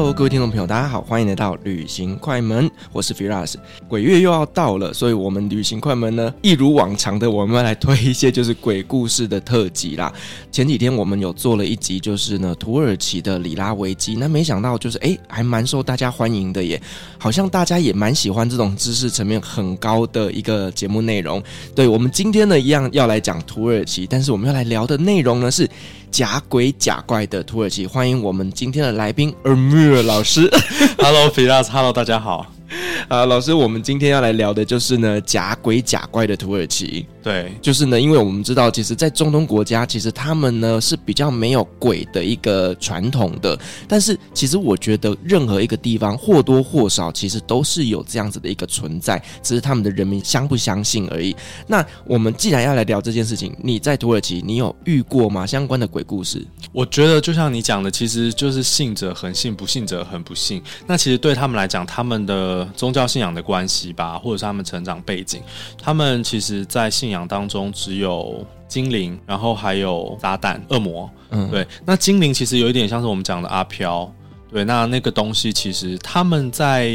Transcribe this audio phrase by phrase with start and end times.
[0.00, 3.54] 各位听众朋友，大家好，欢迎来到旅行快门，我是 Firas。
[3.86, 10.12] 鬼月又要到了，所以我们旅行快门呢，一如往常的，我们要来推一些就是鬼故事的特辑啦。
[10.50, 16.80] 前几天我们有做了一集，就是呢土耳其的里拉危机，那没想到就是哎，还蛮受大家欢迎的耶，
[17.16, 21.40] 好像大家也蛮喜欢这种知识层面很高的一个节目内容。
[21.74, 25.68] 对，我们今天呢一样要来讲土耳其，但是我们要来聊的内容呢是。
[26.10, 30.50] 假鬼假怪的土耳其，欢迎我们今天的来宾尔穆尔老师。
[30.98, 32.46] Hello，Firas，Hello，大家好。
[33.08, 37.06] 啊，老师，我们今天要来聊的就是呢，假鬼假怪的土耳其。
[37.22, 43.58] 对，就是呢，因为我们知道，其实，在中东国家，其实他们呢是比较没有鬼的一个传统的。
[43.86, 51.36] 但是，其实我觉得，任何一个地方或多或少，其实都是有这样子的一个存在，只是他们的人民相不相信而已。
[51.66, 55.46] 那我们既然要来聊这件事情，你在土耳其，你有遇过吗？
[55.46, 56.42] 相关的鬼故事？
[56.72, 60.62] 我觉得，就像你讲的，其实就是信者恒信，不信者恒不信。
[60.86, 65.42] 那其实对他们来讲，他们的宗教信仰的关系吧，或者是他们成长背景，
[65.76, 71.10] 他们其实，在信仰当中只有精灵，然后还有撒旦、恶魔。
[71.30, 71.66] 嗯，对。
[71.84, 74.10] 那精灵其实有一点像是我们讲的阿飘，
[74.50, 74.64] 对。
[74.64, 76.88] 那那个东西其实他们在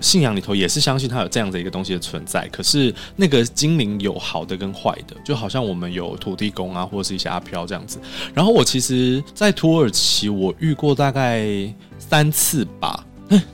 [0.00, 2.46] 信仰里头也是相信它有这样的一个东西的存在。
[2.48, 7.98] 可是那个精灵有好的跟坏的，就好像我们有土地公啊，或者是一些阿飘这样子。
[8.34, 11.48] 然后我其实，在土耳其我遇过大概
[11.98, 13.04] 三次吧。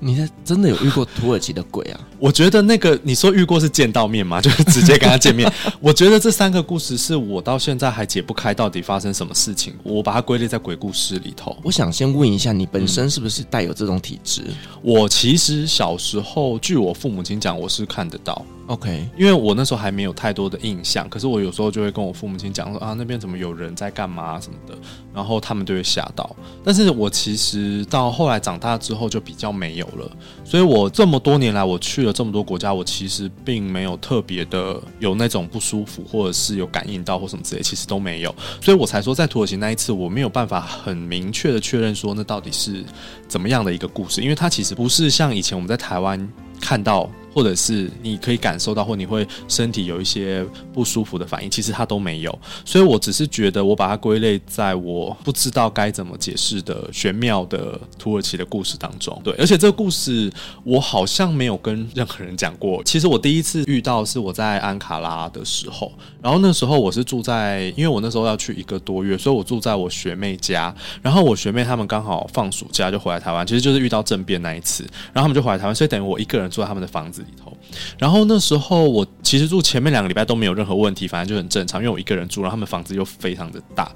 [0.01, 2.01] 你在真的有遇过土耳其的鬼啊？
[2.19, 4.41] 我觉得那个你说遇过是见到面吗？
[4.43, 5.51] 就是直接跟他见面。
[5.81, 9.75] 我觉得这三个故事是我到现在还解不开，到底发生什么事情。
[9.83, 11.57] 我把它归类在鬼故事里头。
[11.63, 14.43] 我想先问一下，你本身是不是带有这种体质？
[14.83, 18.45] 我其实小时候，据我父母亲讲，我是看得到。
[18.69, 24.77] OK，因为我那时候还没有太多的印象，可是我有时候就会跟我父母亲讲说啊，那边怎么有人在干嘛什么的，
[25.15, 26.35] 然后他们就会吓到。
[26.65, 30.11] 但是我其实到后来长大之后就比较没有了，
[30.45, 38.35] 所以我这么多年来我去了这么多国家，我其实并没有特别的有那种不舒服，或者是有感应到或什么之类，其实都没有。
[38.61, 42.85] 所以我才说在土耳其那一次，我没有办法很明确的确认说那到底是
[43.29, 46.29] 怎么样的一个故事，因为它其实不是像以前我们在台湾
[46.61, 47.09] 看到。
[47.37, 50.43] 或者是你可以感受到，或你会身体有一些
[50.73, 52.39] 不舒服的反应，其实它都没有。
[52.65, 59.21] 所以我只是觉得，我把它归类在我不知道该怎么解释的玄妙的土耳其的故事当中。
[59.23, 60.33] 对，而且这个故事
[60.65, 62.83] 我好像没有跟任何人讲过。
[62.85, 65.93] 其实我第一次遇到是我在安卡拉的时候，
[66.23, 70.75] 然后那时候我是住在，因为我那时候要去一个多月，所以我住在我学妹家。
[71.03, 77.57] 然后我学妹他们刚好放暑假就回来台湾，其实就是遇到政变那一次，然后他们就回来台湾，所以等于我一个人住在他们的房子里头，
[77.99, 83.91] 然后那时候我其实住前面两个礼拜都没有任何问题，反正就很正常，因为我一个人住，然后他们房子又非常的大。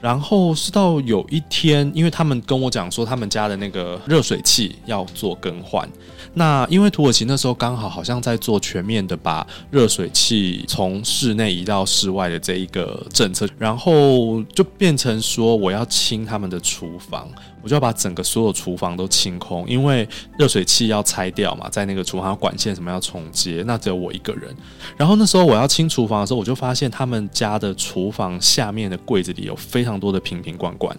[0.00, 5.88] 然后是到有一天，因为他们跟我讲说，他们家的那个热水器要做更换。
[6.34, 17.26] 那因为土耳其那时候刚好好像在做全面的把热水器从室内移到室外的这一个政策，然后就变成说我要清他们的厨房，
[17.64, 20.06] 我就要把整个所有厨房都清空，因为
[20.38, 24.54] 热水器要拆掉嘛，在那个厨房管线什么要重接，那只有我一个人。
[24.98, 30.94] 然后那时候我要清厨房的时候，我就发现他们家的厨房下面的柜子里有非常多的瓶瓶罐罐，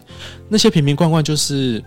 [0.50, 1.84] 那些瓶瓶罐罐就是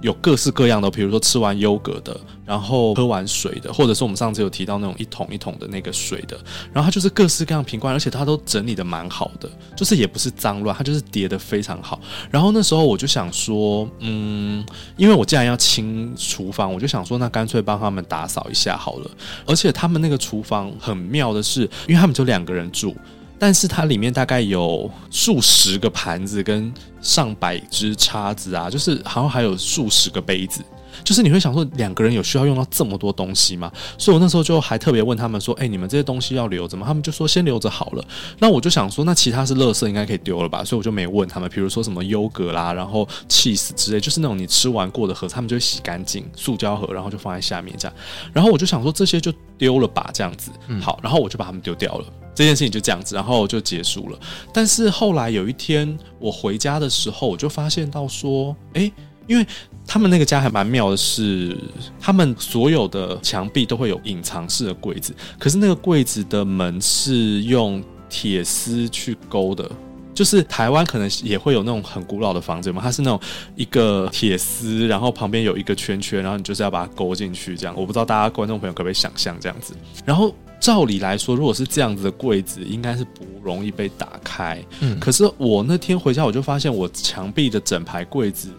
[0.00, 6.38] 有各式各样的，比如说吃完优格的，然后喝完水的，或者是我们上次有提到那种一桶一桶的那个水的，
[6.72, 12.00] 然后它就是各式各样瓶罐，而且它都整理得蛮好的，就是也不是脏乱，它就是叠得非常好。
[12.30, 14.64] 然后那时候我就想说，嗯，
[14.96, 19.10] 因为我既然要清厨房，我就想说，那干脆帮他们打扫一下好了。
[19.46, 22.94] 而且他们那个厨房很妙的是，因为他们就两个人住。
[23.38, 30.62] 但是它里面大概有数十个盘子跟上百只叉子啊，就是好像还有数十个杯子。
[31.04, 33.70] 就是你会想说，两个人有需要用到这么多东西吗？
[33.96, 36.84] 所以我那时候就还特别问他们说，哎，你们这些东西要留着吗？
[36.84, 38.04] 他们就说先留着好了。
[38.40, 40.64] 那我就想说，那其他是垃圾，应该可以丢了吧？
[40.64, 47.96] 所以我就没问他们，比如说什么优格啦，然后 cheese 之类，就是那种你吃完过的盒子，他们就会洗干净，塑胶盒，然后就放在下面这样。
[48.32, 50.50] 然后我就想说，这些就丢了吧，这样子。
[50.80, 52.06] 好，然后我就把它们丢掉了。
[52.38, 54.18] 这件事情就这样子，然后就结束了。
[54.52, 58.92] 但是后来有一天我回家的时候，我就发现到说，诶，
[59.26, 59.44] 因为
[59.84, 61.58] 他们那个家还蛮妙的是，
[62.00, 69.68] 他们所有的墙壁都会有隐藏式的柜子，可是那个柜子的门是用铁丝去勾的。
[70.14, 73.20] 就是台湾可能也会有那种很古老的房子嘛，它是那种
[73.56, 77.74] 一个铁丝，然后旁边有一个圈圈，然后你就是要把它勾进去这样。
[77.76, 79.74] 我不知道大家观众朋友可不可以想象这样子。
[80.04, 84.62] 然后照理来说，如果是这样子的柜子，应该是不容易被打开。
[84.80, 88.50] 嗯，可是我那天回家我就发现，我墙壁的整排柜子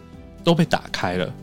[0.44, 1.34] 都被打开了。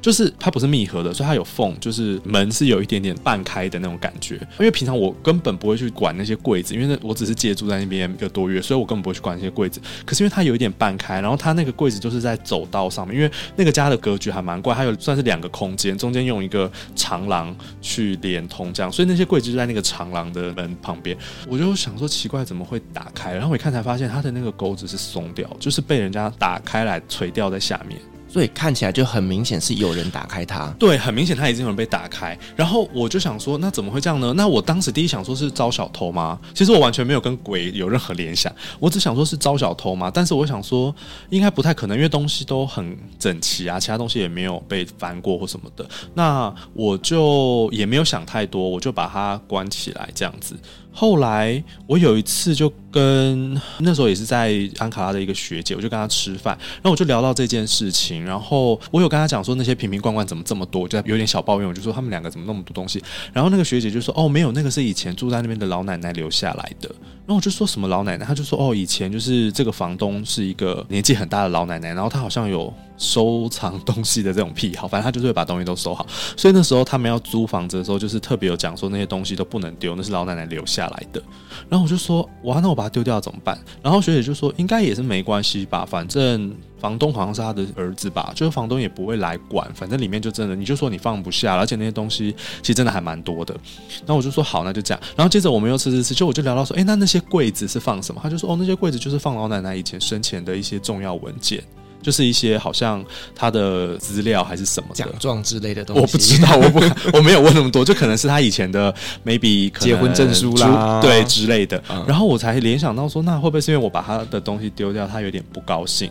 [0.00, 4.36] 就是它不是密合的，所以它有缝，就是门是有一点点半开的那种感觉。
[4.58, 9.80] 因为平常我根本不会去管那些柜子，因为那我只是借住在那边一个多月，所以我根本不会去管那些柜子。
[10.06, 21.16] 可是因为它有一点半开，然后它那个柜子就是在走道上面，因为那个家的格局还蛮怪，它有算是两个空间，中间用一个长廊去连通这样，所以那些柜子就在那个长廊的门旁边。
[21.46, 23.34] 我就想说奇怪，怎么会打开？
[23.34, 28.00] 然后我一看才发现它的那个钩子是松掉，就是被人家打开来垂吊在下面。
[28.32, 32.38] 所以看起来就很明显是有人打开它，对，很明显它已经有人被打开。
[32.54, 34.32] 然后我就想说，那怎么会这样呢？
[34.34, 36.38] 那我当时第一想说是招小偷吗？
[36.54, 40.08] 其实我完全没有跟鬼有任何联想，我只想说是招小偷吗？
[40.14, 40.94] 但是我想说
[41.30, 45.84] 应该不太可能，因为东西都很整齐啊，其他东西也没有被翻过或什么的。
[46.14, 50.54] 那我就也没有想太多，我就把它关起来这样子。
[50.92, 63.02] 后来我有一次就跟那时候也是在安卡拉的一个学姐，我就跟她吃饭，然后我就聊到这件事情，然后我有跟她讲说那些瓶瓶罐罐怎么这么多，就有点小抱怨，我就说他们两个怎么那么多东西，
[63.32, 66.90] 然后那个学姐就说哦没有，那个是以前住在那边的老奶奶留下来的，
[67.30, 72.74] 然后我就说什么老奶奶，她就说哦以前就是这个房东是一个年纪很大的老奶奶，然后她好像有。
[73.00, 76.06] 收藏东西的这种癖好，反正她就是会把东西都收好。
[76.36, 81.22] 所以那时候他们要租房子的时候，就是特别有讲说那些东西都不能丢，那是老奶奶留下来的。
[81.66, 83.58] 然后我就说哇，那我把它丢掉怎么办？
[83.82, 93.54] 然后学姐就说应该也是没关系吧，反正房东好像是他的儿子吧，就是房东也不会来管，反正里面就真的你就说你放不下，而且那些东西其实真的还蛮多的。
[94.00, 95.00] 然后我就说好，那就这样。
[95.14, 98.20] 然后接着我们又吃吃吃，就我就聊到说，诶，那那些柜子是放什么？
[98.22, 101.62] 他就说哦，那些柜子就是放老奶奶以前生前的一些重要文件。
[102.02, 103.04] 就是一些好像
[103.34, 106.80] 他的资料还是什么奖状之类的东西，我不知道，我不
[107.18, 108.90] 我没有问那么多，就可能是他以前的
[109.22, 111.76] maybe 结婚证书啦，对之类的。
[111.90, 116.10] 嗯、然后我才联想到说，那会不会是因为我把他的东西丢掉，他有点不高兴，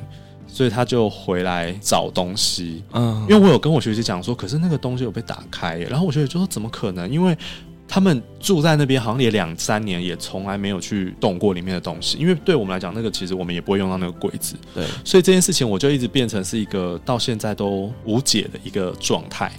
[0.52, 2.84] 所以他就回来找东西。
[2.94, 7.10] 嗯，因为我有跟我学姐讲说，可是那个东西有被打开，然后我学姐就说怎么可能？
[7.10, 7.38] 因为
[7.88, 12.18] 他们住在那边好像也两三年，也从来没有去动过里面的东西。
[12.18, 14.56] 因为对我们来讲，那个其实我们也不会用到那个柜子。
[14.76, 19.52] 对，所以这件事情我就一直变成是一个到现在都无解的一个状态。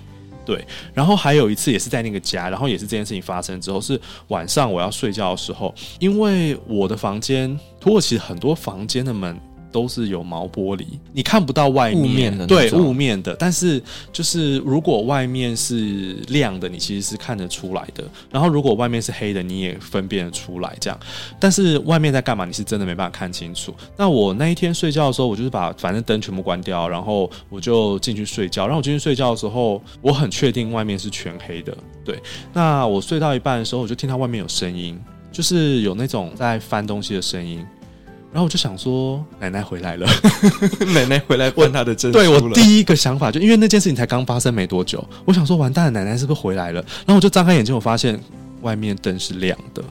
[0.47, 0.65] 对，
[0.95, 9.39] 然后还有一次也是在那个家，然后也是这件事情发生之后，是晚上我要睡觉的时候，因为我的房间，土耳其很多房间的门。
[9.73, 13.35] 都是有毛玻璃，你看不到外面，面的，对，雾面的。
[13.37, 13.83] 但是
[14.13, 18.05] 就是如果外面是亮的，你其实是看得出来的。
[18.31, 20.77] 然后如果外面是黑的，你也分辨得出来。
[20.81, 20.99] 这样，
[21.39, 23.75] 但是外面在干嘛，你是真的没办法看清楚。
[23.97, 28.67] 那我那一天睡觉的时候，我就是把反正灯全部关掉，然后我就进去睡觉。
[28.67, 31.77] 然后我进去睡觉的时候，我很确定外面是全黑的。
[32.05, 32.21] 对，
[32.53, 34.99] 那我睡到一半的时候，我就听到外面有声音，
[35.31, 37.65] 就是有那种在翻东西的声音。
[38.33, 40.07] 然后我就想说，奶奶回来了，
[40.95, 42.19] 奶奶回来问她的证书。
[42.19, 46.81] 对，我第一个想法就因为那件事情才刚发生没多久，我想说完蛋了，奶奶是不是回来了？
[47.07, 48.21] 然后我就张开眼睛，我发现
[48.63, 49.83] 外面灯是亮的，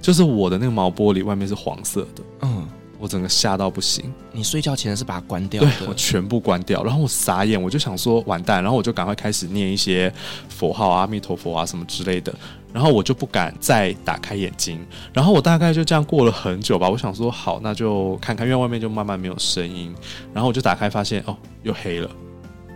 [0.00, 2.22] 就是我的那个毛玻璃外面是黄色的。
[2.40, 2.66] 嗯，
[2.98, 4.10] 我整个吓到不行。
[4.32, 5.70] 你睡觉前是把它关掉的？
[5.78, 6.82] 对，我全部关掉。
[6.82, 10.10] 然后我傻眼，我就想说完蛋，然后我就赶快开始念一些
[10.48, 12.34] 佛号，阿弥陀佛啊什么之类的。
[12.72, 16.88] 然后我就不敢再打开眼睛，然后我大概就这样过了很久吧。
[16.88, 19.94] 我想说好，那就看看，因为外面就慢慢没有声音。
[20.32, 22.10] 然后我就打开，发现哦，又黑了。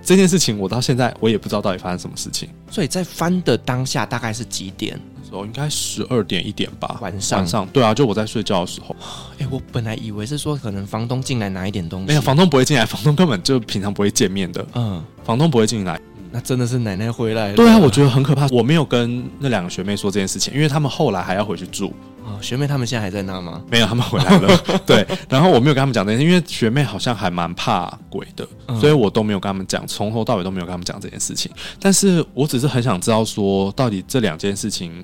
[0.02, 2.48] 这件事情我到现在我也不知道到底发生什么事情。
[2.70, 5.00] 所以在翻的当下大概是几点？
[5.16, 7.40] 那时候应该十二点一点吧，晚上。
[7.40, 8.94] 晚上对啊，就我在睡觉的时候。
[9.38, 14.64] 哎，我本来以为是说可能房东进来拿一点东西，没有，房东不会进来，房东根本就平常不会见面的。
[14.74, 16.00] 嗯，房东不会进来。
[16.36, 17.54] 那真的是奶奶回来了。
[17.54, 18.46] 对啊，我觉得很可怕。
[18.48, 21.94] 我没有跟那两个学妹说这件事情，因为他们后来还要回去住。
[22.26, 23.62] 哦，学妹他们现在还在那吗？
[23.70, 24.54] 没有，他们回来了。
[24.84, 31.50] 对，然后我没有跟他们讲这件事，因为学妹好像还蛮怕鬼的，嗯、所以我都没有跟他们讲，从头到尾都没有跟他们讲这件事情。
[31.80, 35.02] 但是我只是很想知道说，到底这两件事情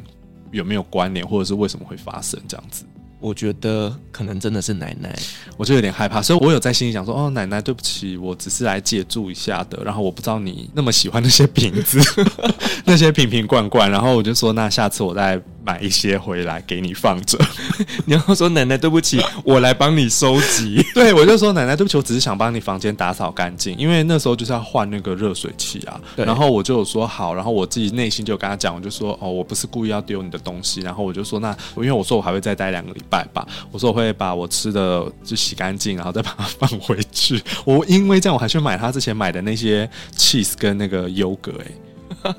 [0.50, 2.84] 有没有关联，或者是为什么会发生这样子。
[3.22, 5.16] 我觉得可能真的是奶奶，
[5.56, 9.82] 我就有点害怕，所以我有在心里想说：“哦，奶奶，对不起，我只是来借住一下的。
[9.84, 12.00] 然后我不知道你那么喜欢那些瓶子，
[12.84, 13.88] 那些瓶瓶罐罐。
[13.88, 17.38] 然后我就说，那下次我再买一些回来给你放着。
[18.04, 20.84] 你要说奶奶对不起，我来帮你收集。
[20.92, 26.00] 对，我就说奶奶对不起，我只是想帮你房间打扫干净，因为那时候就是要换那个热水器啊。
[26.16, 30.80] 然后我就说好，然后我自己内心就跟他讲，我就说哦，我不是故意要丢你的东西。
[30.80, 33.12] 然后我就说那，因为我说我还会再待两个礼拜。
[33.12, 37.38] 拜吧，我说我会把我吃的就洗干净，然后再把它放回去。
[37.62, 41.70] 我因为这样，我还去买他之前买的那些 cheese 跟那个优格，哎，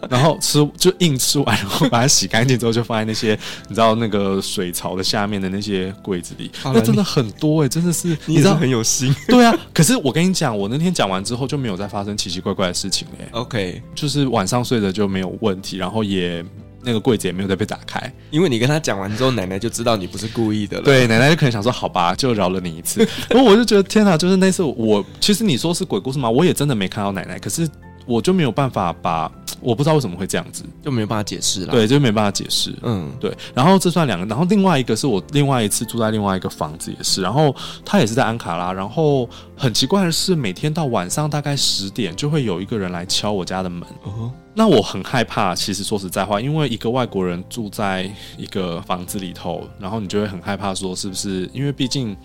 [0.10, 3.38] 然后吃就硬吃完，然后把它洗干净之后，就放在那些
[3.68, 6.52] 你知道那个水槽的下面的那些柜子里。
[6.63, 9.13] 那真的很多哎，真的是你知道很有心。
[9.28, 13.28] 对啊，可是我跟你讲，我那天讲完之后就没有再发生奇奇怪怪的事情哎。
[13.32, 16.44] OK，就是晚上睡着就没有问题，然后也。
[16.86, 20.84] 那个柜子也没有再被打开，因为你跟他讲完之后，奶奶就知道你不是故意的了。
[20.84, 23.08] 对，奶奶就可能想说，好吧，就饶了你一次。
[23.30, 26.30] 然后我就觉得，天哪，就是那次我其实你说是鬼故事吗？
[26.30, 27.66] 我也真的没看到奶奶，可是
[28.06, 29.32] 我就没有办法把，
[29.62, 31.72] 我不知道为什么会这样子，就没有办法解释了。
[31.72, 32.76] 对，就没办法解释。
[32.82, 33.36] 嗯，对。
[33.54, 37.56] 然后这算两个，然后另外一个是我另外一次住在另外一个房子也是，然后
[37.86, 43.84] 他也是在安卡拉，然后很奇怪的是，每天到晚上大概十点就会有一个人来敲我家的门。
[44.04, 44.32] 哦。
[44.56, 48.04] 那我很害怕，其实说实在话，因为一个外国人住在
[48.38, 51.50] 一个房子里头，然后你就会很害怕，说是不是？
[51.52, 52.16] 因为毕竟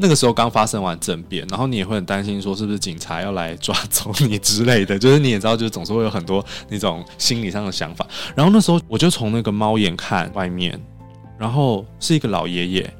[0.00, 4.98] 那个时候刚发生完政变，然后你也会很担心，说是不是警察要来抓走你之类的。
[4.98, 8.06] 就是你也知道，就是总是会有很多那种心理上的想法。
[8.34, 10.80] 然后那时候我就从那个猫眼看外面，
[11.38, 12.94] 然后是一个老爷爷，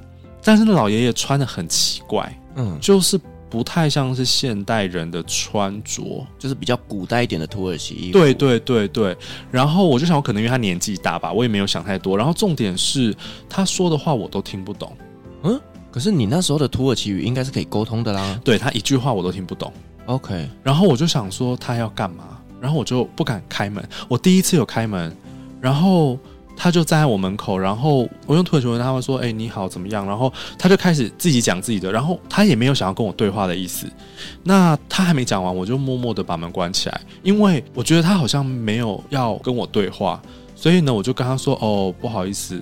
[0.44, 3.18] 但是那老爷爷穿的很奇怪，嗯，就是。
[3.50, 8.16] 不太像是现代人的穿着，就是比较古代一点的土耳其衣服。
[8.16, 9.16] 对对对对，
[9.50, 12.16] 然后我就想，我可能因为他年纪大吧，我也没有想太多。
[12.16, 13.12] 然后重点是
[13.48, 14.96] 他说的话我都听不懂。
[15.42, 18.40] 嗯，可是你那时候的土耳其语应该是可以沟通的啦。
[18.44, 19.72] 对，他一句话我都听不懂。
[20.06, 23.86] OK，然后我就想说他要干嘛，然后我就不敢开门。
[24.08, 25.14] 我第一次有开门，
[25.60, 26.18] 然后。
[26.62, 33.86] 他就站在我门口，然后我用土耳其文，他会说：“哎、欸，你好，怎么样？”然后他就开始自己讲自己的，然后他也没有想要跟我对话的意思。
[34.42, 40.20] 那他还没讲完，我就默默的把门关起来，因为我觉得他好像没有要跟我对话，
[40.54, 42.60] 所以呢，我就跟他说：“哦，不好意思，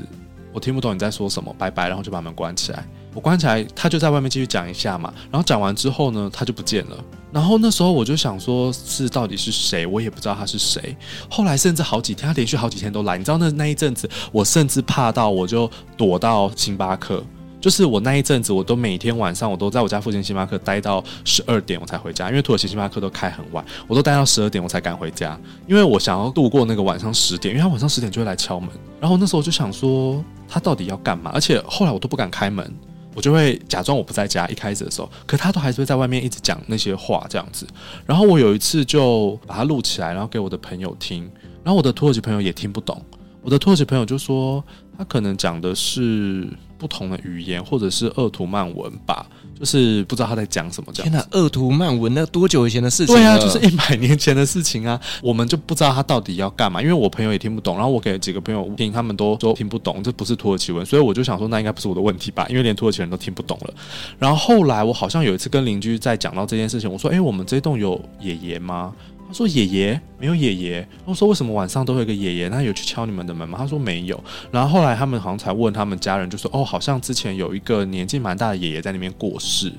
[0.53, 2.87] 我听不懂你在说什么，拜拜。”然后就把门关起来。
[3.19, 5.13] 我关起来，他就在外面继续讲一下嘛。
[5.29, 6.97] 然后讲完之后呢，他就不见了。
[7.33, 9.85] 然后那时候我就想说，是到底是谁？
[9.85, 10.97] 我也不知道他是谁。
[11.29, 13.19] 后来甚至好几天，他连续好几天都来。
[13.19, 17.21] 你知道那那一阵子，我甚至怕到我就躲到星巴克。
[17.61, 28.71] 就是我那一阵子，我都每天晚上我都在我家附近星巴克待到十二点我才回家，因为土耳其星巴克都开很晚，我都待到十二点我才赶回家，因为我想要度过那个晚上十点，因为他晚上十点就会来敲门。
[29.01, 31.33] 然后那时候我就想说，他到底要干嘛？
[31.35, 32.73] 而且后来我都不敢开门。
[33.19, 37.67] 我就会假装我不在家，一开始的时候，可他都还是会在外面一直讲那些话这样子。
[38.07, 41.29] 然后我有一次就把它录起来，然后给我的朋友听，
[41.65, 43.03] 然后我的土耳其朋友也听不懂。
[43.43, 44.63] 我的土耳其朋友就说，
[44.97, 46.49] 他可能讲的是
[46.79, 49.27] 不同的语言，或者是二图曼文吧。
[49.59, 51.11] 就是不知道他在讲什么，这样。
[51.11, 53.15] 天哪，恶徒漫文那多久以前的事情？
[53.15, 55.01] 对啊，就是一百年前的事情啊。
[55.23, 63.75] 我们就不知道他到底要干嘛，因为我朋友也听不懂，然后我给几个朋友听，他们都说听不懂，这不是土耳其文，所以我就想说，那应该不是我的问题吧， 因为连土耳其人都听不懂了。
[64.19, 68.93] 然后后来我好像有一次跟邻居在讲到这件事情，我说：“哎，我们这栋有爷爷吗？”
[69.29, 72.49] 他说爷爷没有爷爷，我说为什么晚上都会有个爷爷？
[72.49, 73.59] 他有去敲你们的门吗？
[73.59, 74.19] 他说没有。
[74.51, 79.71] 然后后来他们好像才问他们家人，就说哦，好像之前有一个年纪蛮大的爷爷在那边过世，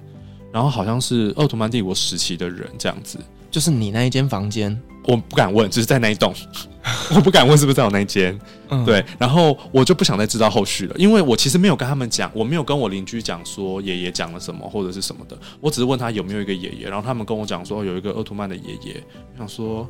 [0.53, 3.17] 然后好像是奥特曼帝国时期的人这样子。
[3.49, 4.79] 就是你那一间房间，
[5.09, 6.33] 我不敢问，只是在那一栋。
[7.13, 8.39] 我不敢问是不是在我那间，
[8.69, 19.87] 嗯、对，然后我就不想再知道后续了，因为我其实没有跟他们讲，我没有跟我邻居讲说爷爷讲了什么或者是什么的，我只是问他有没有一个爷爷，然后他们跟我讲说有一个奥特曼的爷爷，我想说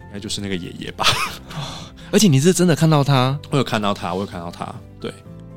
[0.00, 1.04] 应该就是那个爷爷吧，
[2.10, 5.12] 而且你是真的看到他， 我有看到他，我有看到他，对。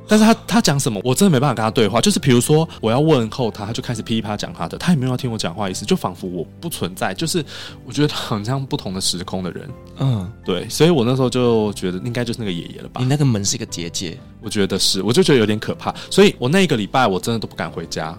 [0.07, 2.01] 但是他他讲什么，我真的没办法跟他对话。
[2.01, 7.13] 就是比如说，我要问候他，他就开始噼里啪啦讲他的，他也没有要听我讲话意思，就仿佛我不存在。
[7.13, 7.43] 就是
[7.85, 9.69] 我觉得他很像不同的时空的人。
[9.99, 12.99] 嗯，对，所以我那时候就觉得应该就是那个爷爷了吧。
[12.99, 15.93] 你那个门是一个结界，我觉得是，我就觉得有点可怕。
[16.09, 18.17] 所以我那一个礼拜我真的都不敢回家，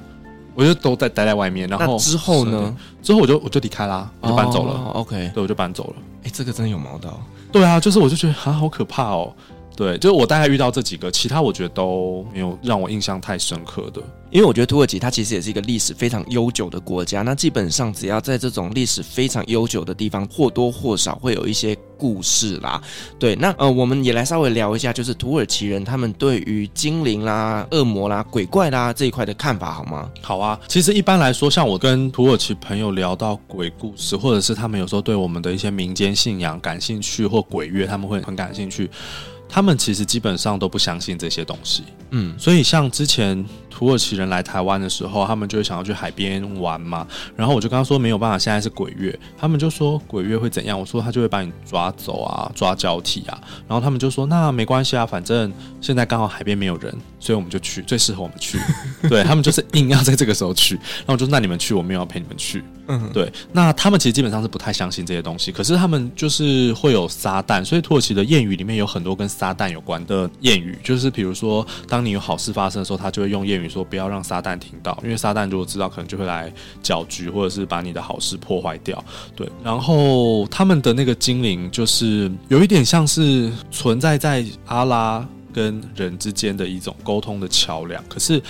[0.54, 1.68] 我就都在待在外面。
[1.68, 2.74] 然后之后呢？
[3.02, 4.72] 之后我就我就离开啦，我就搬走了。
[4.72, 5.96] 哦，OK，对，我就搬走了。
[6.22, 7.20] 哎，这个真的有毛到。
[7.52, 9.30] 对啊，就是我就觉得啊，好可怕哦。
[9.76, 14.00] 对，就是我大概遇到这几个，其他我觉得都没有让我印象太深刻的。
[14.30, 22.82] 因为我觉得土耳其它其实也是一个历史非常悠久的国家，那基本上只要在这种历史非常悠久的地方，或多或少会有一些故事啦。
[23.16, 30.10] 对，那呃，我们也来稍微聊一下，就是土耳其人他们对于精灵啦、恶魔啦、鬼怪啦这一块的看法，好吗？
[30.20, 38.90] 好啊，其实一般来说，像我跟土耳其朋友聊到鬼故事，或者是他们有时候对我们的一些民间信仰感兴趣，或鬼月，他们会很感兴趣。
[39.48, 43.44] 他们其实基本上都不相信这些东西，嗯，所以像之前
[43.76, 50.78] 土耳其人来台湾的时候，他们就会想要去海边玩嘛，然后我就跟他说没有办法，现在是鬼月，他们就说鬼月会怎样？
[50.78, 53.38] 我说他就会把你抓走啊，抓交替啊，
[53.68, 58.58] 然后他们就说那没关系啊，反正现在刚好海边没有人，所以我们就去，最适合我们去，
[59.08, 76.52] 对，他们就是硬要在这个时候去，然后我就说那你们去，我没有要陪你们去，嗯，对，那他们其实基本上是不太相信这些东西，可是他们就是会有撒旦，所以土耳其的谚语里面有很多跟撒撒旦有关的谚语，就是比如说，当你有好事发生的时候，他就会用谚语你说不要让撒旦听到，因为撒旦如果知道，可能就会来
[76.83, 79.02] 搅局，或者是把你的好事破坏掉。
[79.35, 88.40] 对，然后他们的那个精灵，就是有一点像是存在在阿拉跟人之间的一种沟通的桥梁，可是。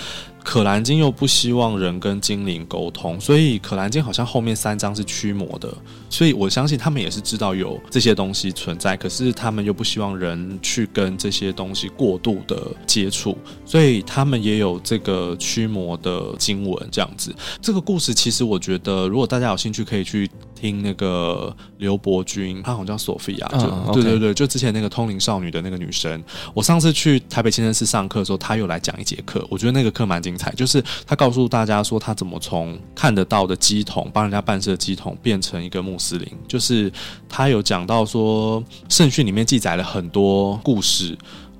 [0.47, 5.75] 可兰经又不希望人跟精灵沟通，所以可兰经好像后面三章是驱魔的，
[6.09, 17.33] 所以我相信他们也是知道有这些东西存在，可是他们又不希望人去跟这些东西过度的接触，所以他们也有这个驱魔的经文这样子。
[17.61, 20.29] 这个故事其实我觉得，如果大家有兴趣，可以去。
[20.55, 26.23] 听那个刘伯君，他好像叫索菲亚，就、嗯、对对对，就之前那个通灵少女的那个女生。
[26.53, 30.49] 我上次去台北清真寺上课的时候，她又来讲一节课，我觉得那个课蛮精彩。
[30.53, 36.04] 就是她告诉大家说，她怎么从看得到的鸡桶帮人家办事的鸡桶变成一个穆斯
[36.47, 36.91] 就是
[37.27, 41.17] 他有讲到说，圣训里面记载了很多故事。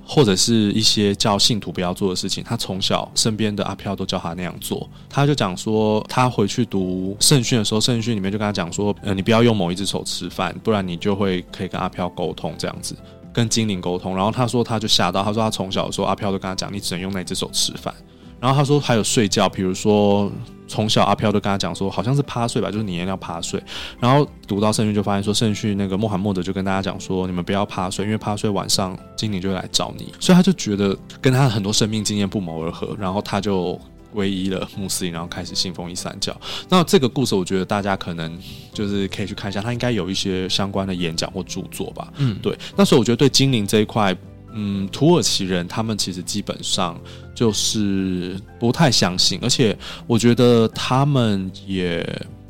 [0.07, 4.87] 或者是一些叫信徒不要做的事情，他从小身边的阿飘都叫他那样做。
[5.09, 12.95] 他就讲说，他回去读圣训的时候，圣训里面就跟他讲说，呃，你不要用某一只手吃饭，不然你就会可以跟阿飘沟通，这样子
[13.33, 14.15] 跟精灵沟通。
[14.15, 17.91] 然后他说，他就吓到，他说他从小的时候，阿飘都跟他讲，你只能用那只手吃饭。
[18.39, 20.31] 然后他说还有睡觉，比如说。
[20.67, 23.61] 从小阿飘都跟他讲说，好像是趴睡吧，就是你一定要趴睡。
[23.99, 30.11] 然后读到圣训就发现说，圣训那个穆罕默德就跟大家讲说，你们不要趴睡，因为趴睡晚上精灵就会来找你。
[30.19, 33.79] 所以他就觉得跟他很多生命经验不谋而合，然后他就
[34.11, 36.35] 皈依了穆斯林，然后开始信奉伊斯兰教。
[36.67, 38.35] 那这个故事我觉得大家可能
[38.73, 42.11] 就是可以去看一下，他应该有一些相关的演讲或著作吧。
[42.17, 42.57] 嗯，对。
[42.75, 44.17] 那所以我觉得对精灵这一块。
[44.57, 46.97] 嗯，土耳其人他们其实基本上
[47.35, 52.03] 就是不太相信，而且我觉得他们也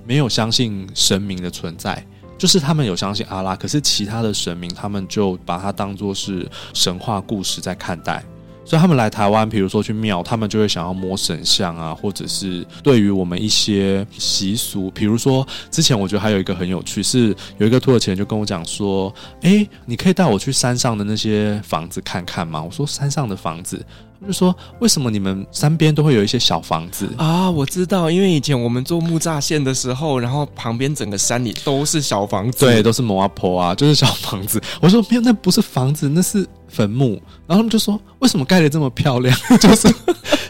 [0.06, 2.06] 没有相信神明的存在，
[2.38, 8.24] 就是他们有相信阿拉，可是其他的神明他们就把它当作是神话故事在看待。
[8.66, 23.86] 所以他们来台湾，比如说去庙，他们就会想要摸神像啊，或者是对于我们一些习俗，比如说之前我觉得还有一个很有趣，是有一个土耳其人就跟我讲说：“诶，你可以带我去山上的那些房子看看吗？”我说：“山上的房子。”
[24.20, 34.60] 他就说：“为什么你们山边都会有一些小房子啊？”我知道，因为以前我们做木栅线的时候，然后旁边整个山里都是小房子，对，都是摩阿婆啊，就是小房子。
[34.82, 39.88] 我说：“没有，那不是房子，那是。”坟墓，然后他们就说：“为什么盖的这么漂亮？” 就是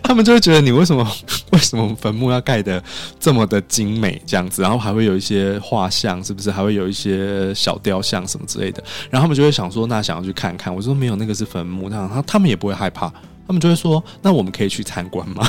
[0.02, 1.08] 他们就会觉得你为什么
[1.54, 2.84] 为什么坟墓要盖的
[3.20, 4.64] 这么的精美这样子？
[4.64, 6.50] 然后还会有一些画像，是不是？
[6.50, 8.84] 还会有一些小雕像什么之类的。
[9.12, 13.08] 然后他们就会想说：“那想要去看看。”我说：“没有，那个是坟墓。”那他他们也不会害怕，
[13.48, 15.48] 他们就会说：“那我们可以去参观吗？”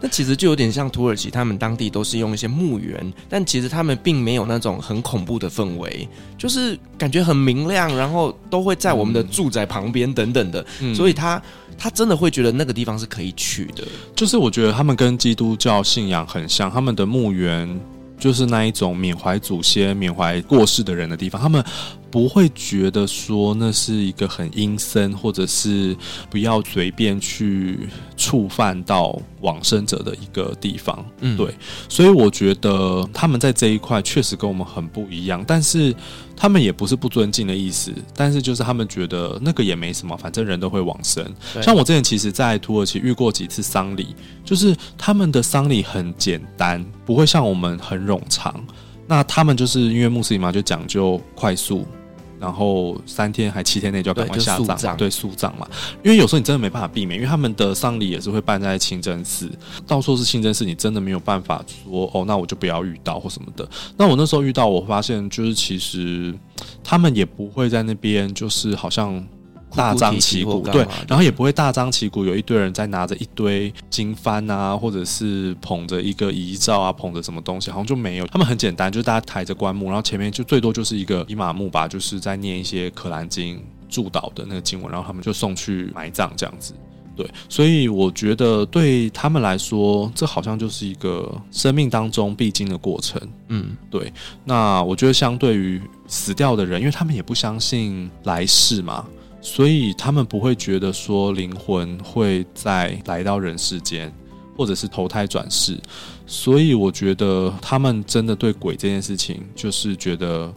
[0.00, 6.08] 那其实就有点像土耳其，他们当地都是用一些墓园，但其实他们并没有那种很恐怖的氛围，
[6.38, 11.40] 就是感觉很明亮，然后都会在我们的住宅旁边等等的，嗯、所以他
[11.76, 13.84] 他真的会觉得那个地方是可以去的。
[14.16, 17.78] 就是我觉得他们跟基督教信仰很像，他们的墓园
[18.18, 21.64] 就是那一种缅怀祖先、缅怀过世的人的地方，他们。
[22.10, 25.96] 不会觉得说那是一个很阴森，或者是
[26.28, 31.04] 不要随便去触犯到往生者的一个地方。
[31.20, 31.54] 嗯，对，
[31.88, 35.94] 所以我觉得他们在这一块确实跟我们很不一样，但是
[36.36, 41.24] 他们也不是不尊敬的意思，但是就是他们觉得那个也没什么，反正人都会往生。
[41.62, 48.60] 像我之前其实，在土耳其遇过几次丧礼，就是他们的丧礼很简单，不会像我们很冗长。
[49.06, 51.86] 那他们就是因为穆斯林嘛，就讲究快速。
[52.40, 55.68] 然后三天还七天内就要赶快下葬，对，速葬嘛。
[56.02, 59.50] 因为有时候你真的没办法避免，因为他们的丧礼也是会办在清真寺，
[59.86, 63.68] 到处是清真寺，你真的没有办法说哦，那我就不要遇到或什么的。
[63.96, 66.34] 那我那时候遇到，我发现就是其实
[66.82, 69.22] 他们也不会在那边，就是好像。
[69.74, 78.26] 大张旗鼓，对，然后也不会大张旗鼓，有一堆人在拿着一堆经幡啊，或者是捧着一个遗照啊，捧着什么东西，好像就没有。
[78.26, 86.74] 他们很简单，就是大家抬着棺木，然后前面就最多就是一个伊玛目吧，就是在念一些可兰经祝祷的那个经文，然后他们就送去埋葬这样子。
[87.16, 93.20] 对，所以我觉得对他们来说，这好像就是一个生命当中必经的过程。
[93.48, 94.10] 嗯，对。
[94.44, 99.04] 那我觉得相对于死掉的人，因为他们也不相信来世嘛。
[99.40, 104.12] 所以他们不会觉得说灵魂会再来到人世间，
[104.56, 105.78] 或者是投胎转世。
[106.26, 110.52] 所以我觉得他们真的对鬼这件事情，就是觉得。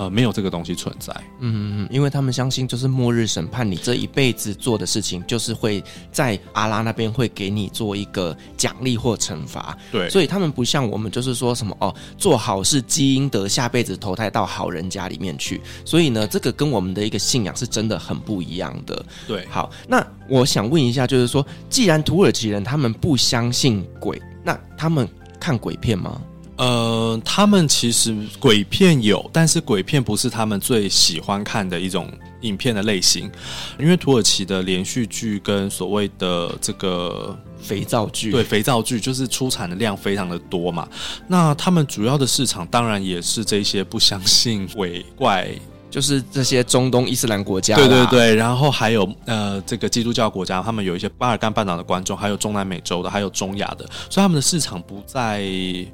[0.00, 1.14] 呃，没有这个东西存在。
[1.40, 9.76] 嗯，因为他们相信，就是末日审判，你这一辈子做的事情，就是会在阿拉那边会给你做一个奖励或惩罚。
[9.92, 15.60] 对，所以他们不像我们，就是说什么哦，做好事积阴德，下辈子投胎到好人家里面去。
[15.84, 19.04] 所以呢，这个跟我们的一个信仰是真的很不一样的。
[19.28, 25.06] 对，好，那我想问一下，就是说，既然土耳其人他们不相信鬼，那他们
[25.38, 26.22] 看鬼片吗？
[26.60, 32.06] 呃，他们其实鬼片有，但是鬼片不是他们最喜欢看的一种
[32.42, 33.30] 影片的类型，
[33.78, 40.86] 因为土耳其的连续剧跟所谓的这个肥皂剧，对，肥皂剧就是出产的量非常的多嘛。
[41.26, 45.48] 那他们主要的市场当然也是这些不相信鬼怪。
[45.90, 55.44] 就是这些中东伊斯兰国家，对对对，然后还有呃这个基督教国家，他们有一些巴尔干半岛的观众，还有中南美洲的，还有中亚的，所以他们的市场不在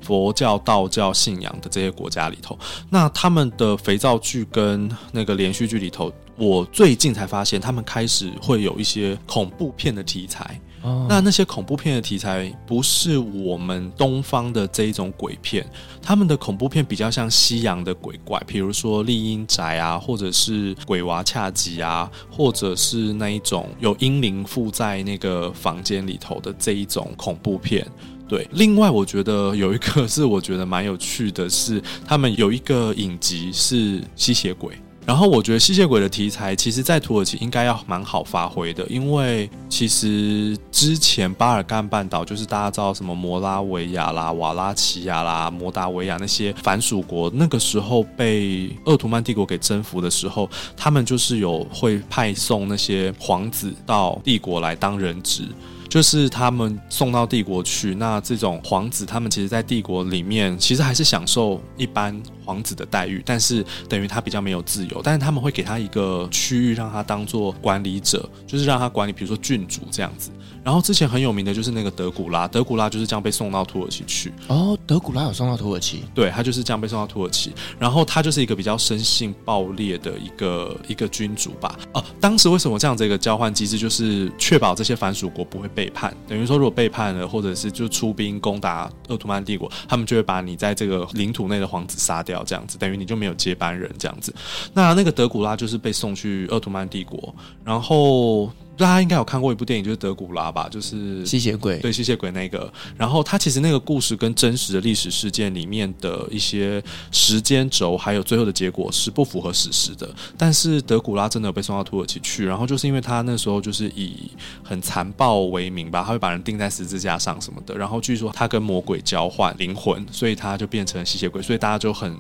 [0.03, 2.59] 佛教、道教信仰的这些国家里头。
[2.91, 10.61] 那他们的肥皂剧跟那个连续剧里头，我最近才发现，他们开始会有一些恐怖片的题材。
[11.09, 15.67] 那那些恐怖片的题材不是我们东方的这一种鬼片，
[16.01, 27.87] 他们的恐怖片比较像西洋的鬼怪，比如说厉阴宅啊，或者是鬼娃恰吉啊，或者是那一种有阴灵附在那个房间里头的这一种恐怖片。
[28.29, 34.77] 对，另外我觉得有一个是我觉得蛮有趣的是，他们有一个影集是吸血鬼。
[35.07, 55.45] 然后我觉得吸血鬼的题材，其实，在土耳其应该要蛮好发挥的，因为其实之前巴尔干半岛就是大家知道什么摩拉维亚啦、瓦拉齐亚啦、摩达维亚那些反属国，那个时候被鄂图曼帝国给征服的时候，他们就是有会派送那些皇子到帝国来当人质。
[55.89, 65.01] 就是他们送到帝国去，那这种皇子，他们其实，在帝国里面，其实还是享受一般皇子的待遇，但是等于他比较没有自由。
[65.03, 70.31] 但是他们会给他一个区域，让他当做管理者，就是让他管理，比如说郡主这样子。
[70.63, 74.33] 然后之前很有名的就是那个德古拉，德古拉就是这样被送到土耳其去。
[74.49, 76.03] 哦，德古拉有送到土耳其？
[76.13, 77.53] 对，他就是这样被送到土耳其。
[77.79, 81.79] 然后他就是一个比较生性暴烈的一个一个君主吧。
[81.93, 86.13] 哦，当时为什么这样子一个交换机制，就是确保这些藩属国不会背叛。
[86.27, 94.35] 等于说，如果背叛了，或者是就出兵攻打鄂图曼帝国，他们就会把你在这个领土内的皇子杀掉，这样子等于你就没有接班人这样子。
[94.73, 98.51] 那那个德古拉就是被送去奥图曼帝国，然后。
[98.77, 102.71] 大家应该有看过一部电影，就是德古拉吧，就是吸血鬼，对吸血鬼那个。
[102.97, 110.09] 然后他其实那个故事跟真实的历史事件里面的一些时间轴，还有最后的结果是不符合史实的。
[110.37, 114.31] 但是德古拉真的有被送到土耳其去，然后就是因为他那时候就是以
[114.63, 117.77] 很残暴为名吧，他会把人钉在十字架上什么的。
[117.77, 121.41] 然后据说他跟魔鬼交换灵魂，所以他就变成吸血鬼。
[121.41, 122.17] 所以大家就很。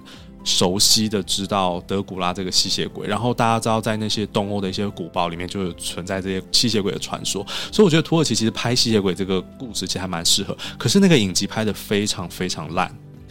[0.46, 10.56] 熟悉的知道德古拉这个吸血鬼，然后大家知道在那些东欧的一些古堡里面就有存在这些吸血鬼的传说，所以我觉得土耳其其实拍吸血鬼这个故事其实还蛮适合。
[10.78, 12.90] 可是那个影集拍的非常非常烂，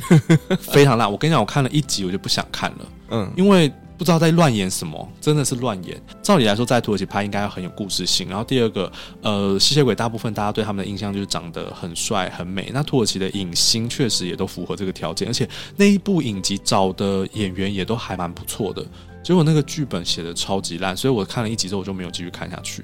[0.60, 1.10] 非常烂。
[1.10, 3.72] 我跟你讲，我看了一集我就不想看了，嗯，因为。
[3.98, 6.00] 不知道在乱演什么，真的是乱演。
[6.22, 8.28] 照理来说，在土耳其拍应该很有故事性。
[8.28, 12.72] 然后第二个，呃，吸血鬼大部分大家对他们的印象就是长得很帅很美。
[12.74, 18.86] 那土耳其的影星确实也都符合这个条件，而且那一部影集找的演员也都还蛮不错的。
[19.24, 22.84] 结果那个剧本写的超级烂，所以我看了一集之后我就没有继续看下去。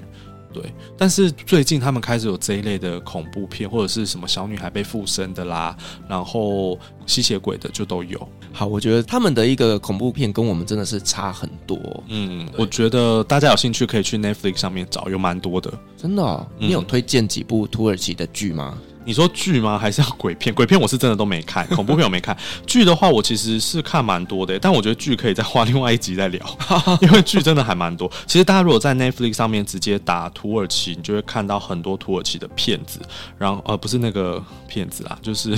[0.52, 0.62] 对，
[0.96, 5.76] 但是最近他们开始有这一类的恐怖片，或者是什么小女孩被附身的啦，
[6.08, 8.28] 然后吸血鬼的就都有。
[8.52, 11.78] 好，我觉得他们的一个恐怖片跟我们真的是差很多。
[12.08, 15.72] 嗯，我觉得大家有兴趣可以去 Netflix 上面找，有蛮多的。
[15.96, 16.46] 真的哦？
[16.58, 18.78] 你有推荐几部土耳其的剧吗？
[19.04, 19.78] 你说剧吗？
[19.78, 20.52] 还是要鬼片？
[20.54, 22.36] 鬼片我是真的都没看， 恐怖片我没看。
[22.66, 26.58] 剧的话，我其实是看蛮多的，但我觉得剧可以再花另外一集再聊，
[27.02, 28.10] 因为剧真的还蛮多。
[28.26, 33.00] 其实大家如果在 Netflix 上面直接打土耳其，你就会看到很多土耳其的片子，
[33.38, 35.50] 然后呃不是那个片子啦，就是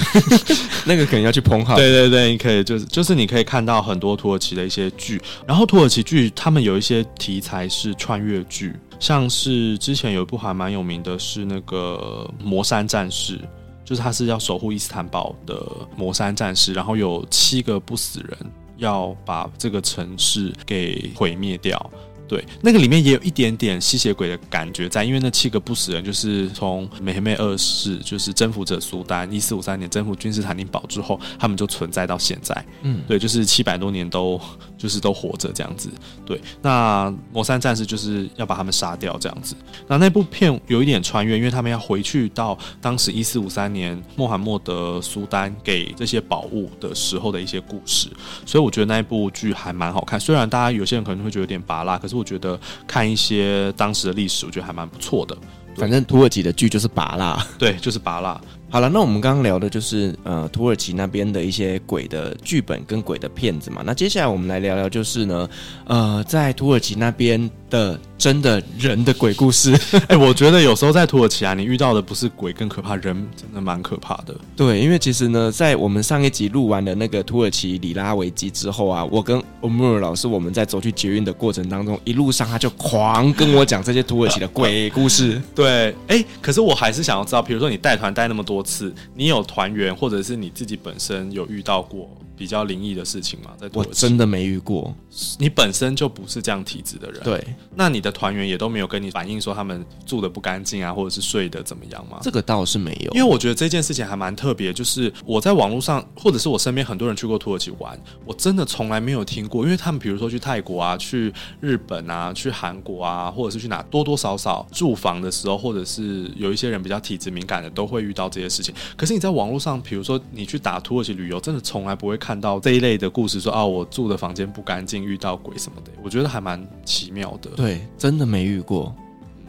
[0.87, 1.77] 那个可能要去捧好。
[1.77, 8.75] 对对对，你可以就是就是你可以看到很多土耳其的一些剧，然后土耳其剧他们有一些题材是穿越剧。
[8.99, 13.37] 像是之前有一部还蛮有名的，是那个《魔山战士》，
[13.85, 15.63] 就是他是要守护伊斯坦堡的
[15.97, 18.39] 魔山战士，然后有七个不死人
[18.77, 21.91] 要把这个城市给毁灭掉。
[22.27, 32.65] 对，那个里面也有一点点吸血鬼的感觉在，因为那七个不死人就是从美黑妹二世，就是征服者苏丹，一四五三年征服君士坦丁堡之后，他们就存在到现在。
[32.81, 34.41] 嗯，对，就是七百多年都
[34.85, 35.89] 就是都活着这样子。
[36.27, 39.57] 对，那魔山战士就是要把他们杀掉这样子。
[39.89, 48.11] 那那部片有一点穿越，因为他们要回去到当时一四五三年穆罕默德苏丹给这些宝物的时候的一些故事，
[48.45, 50.21] 所以我觉得那一部剧还蛮好看。
[50.21, 55.35] 虽然大家有些人可能会觉得有点拔辣，可是我觉得看一些当时的历史，我觉得还蛮不错的。
[55.77, 58.39] 反正土耳其的剧就是拔辣，对，就是拔辣。
[58.75, 63.85] 好了，那我们刚刚聊的就是呃土耳其那边的一些鬼的剧本跟鬼的片子嘛。
[63.87, 65.49] 那接下来我们来聊聊，就是呢，
[65.87, 69.73] 呃，在土耳其那边的真的人的鬼故事。
[70.07, 73.05] 哎、欸，我觉得有时候在土耳其啊，你遇到的不是鬼更可怕，人
[73.37, 74.35] 真的蛮可怕的。
[74.55, 85.43] 对，因为其实呢，在我们上一集录完的那个土耳其里拉危机之后啊，我跟欧穆尔老师我们在走去捷运的过程当中，一路上他就狂跟我讲这些土耳其的鬼故事。
[85.53, 93.51] 对，哎、欸，可是我还是想要知道，比如说你带团带那么多次，你有团员或者是你自己本身有遇到过比较灵异的事情吗？
[93.59, 93.69] 在？
[93.73, 94.95] 我真的没遇过。
[95.39, 97.45] 你本身就不是这样体质的人，对。
[97.75, 102.19] 那你的团员也都没有跟你反映说他们住的不干净啊，或者是睡得怎么样吗？
[102.23, 104.73] 这个倒是没有，因为我觉得这件事情还蛮特别。
[104.73, 109.65] 就是我在网络上，或者是我身边很多人去过土耳其玩，我真的从来没有听过。
[109.65, 118.75] 因为他们比如说去泰国啊、去日本啊、去韩国啊，或者是去哪，多多少少住房的时候，或者是有一些人比较体质敏感的，都会遇到这些事情。
[118.97, 125.91] 可是你在网络上，比如说你去打土耳其旅游，真的从来不会看到这一类的故事说，说啊，我住的房间不干净，遇到鬼什么的。
[126.03, 127.51] 我觉得还蛮奇妙的。
[127.55, 128.95] 对，真的没遇过。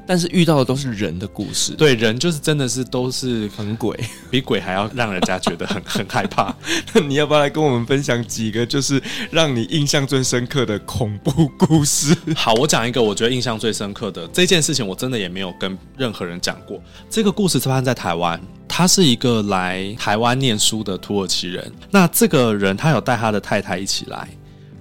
[0.08, 6.56] 但是遇到的都是人的故事，对，人就是真的是都是很鬼， 比鬼还要让人家觉得很 很害怕。
[6.94, 12.15] 那你要不要来跟我们分享几个就是让你印象最深刻的恐怖故事？
[12.36, 16.80] 好，我讲一个我觉得印象最深刻的这件事情，我真的也没有跟任何人讲过。
[17.10, 21.72] 这个故事是发生在台湾，他是一个来台湾念书的土耳其人。
[21.89, 24.30] 那这个人他有带他的太太一起来。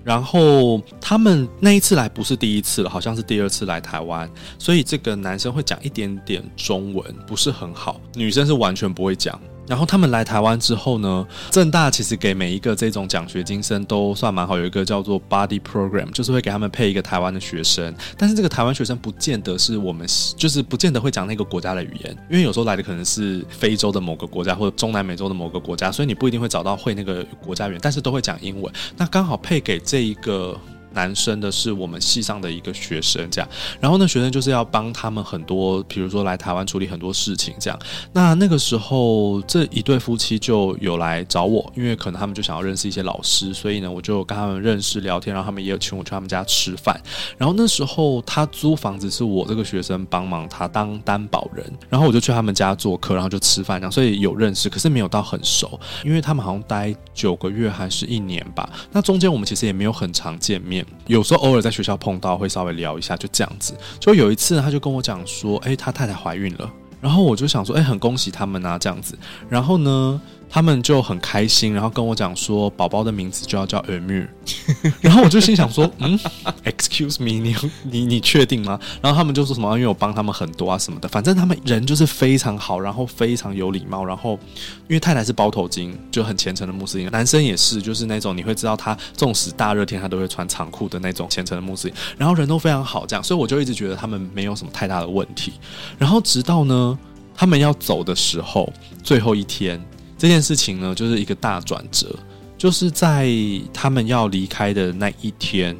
[0.05, 9.41] 然后他们那一次来不是第一次了，好像是第二次来台湾，所以这个男生会讲一点点中文，不是很好，女生是完全不会讲。
[9.67, 17.95] 然后他们来台湾之后呢，正大其实给每一个这种奖学金生都算蛮好，有一个叫做 Buddy Program，就是会给他们配一个台湾的学生。
[18.19, 28.73] 但是这个台湾学生不见得是我们，就是不见得会讲那个国家的语言，因为有时候来的可能是非洲的某个国家或者中南美洲的某个国家，所以你不一定会找到会那个国家语言，但是都会讲英文。
[28.97, 30.59] 那刚好配给这一个。
[30.95, 33.49] 男生的是我们系上的一个学生，这样，
[33.81, 37.79] 然后呢，学生就是要帮他们很多，比如说来台湾处理很多事情，这样。
[38.13, 46.99] 那那个时候，这一对夫妻就有来找我，因为可能他们就想要认识一些老师，所以呢，我就跟他们认识聊天，然后他们也有请我去他们家吃饭。
[47.37, 58.69] 然后那时候他租房子是我这个学生帮忙他当担保人，然后我就去他们家做客，然后就吃饭这样，所以有认识，可是没有到很熟，因为他们好像待九个月还是一年吧。
[58.93, 60.84] 那中间我们其实也没有很常见面。
[61.07, 63.75] 有时候偶尔在学校碰到，会稍微聊一下，就这样子。
[64.01, 66.71] 就有一次，他就跟我讲说：“诶，他太太怀孕了。”
[67.01, 69.19] 然后我就想说：“诶，很恭喜他们啊，这样子。”
[69.49, 70.21] 然后呢，
[70.55, 74.29] 他们就很开心，然后跟我讲说，宝宝的名字就要叫 Emir。
[75.03, 76.17] 然后我就心想说，嗯
[76.65, 78.79] ，Excuse me，你你你确定吗？
[79.03, 84.39] 然后他们就说什么，因为我帮他们很多啊什么的，反正他们人就是非常好，然后非常有礼貌，然后
[84.87, 95.55] 因为太太是包头巾，就很虔诚的穆斯林，男生也是，就是那种你会知道他纵使大热天他都会穿长裤的那种虔诚的穆斯林，然后人都非常好，这样，所以我就一直觉得他们没有什么太大的问题。
[95.99, 96.97] 然后直到呢，
[97.35, 99.85] 他们要走的时候，最后一天。
[100.25, 102.19] 这件事情呢，就是一个大转折，
[102.57, 103.31] 就是在
[103.75, 105.77] 他们要离开的那一天，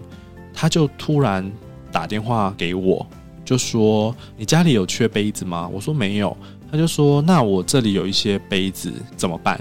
[0.53, 1.51] 他就突然
[1.91, 3.07] 打电话给我，
[3.43, 6.37] 就说：“你家里有缺杯子吗？”我说：“没有。”
[6.71, 9.59] 他就说：“那我这里有一些杯子，怎么办？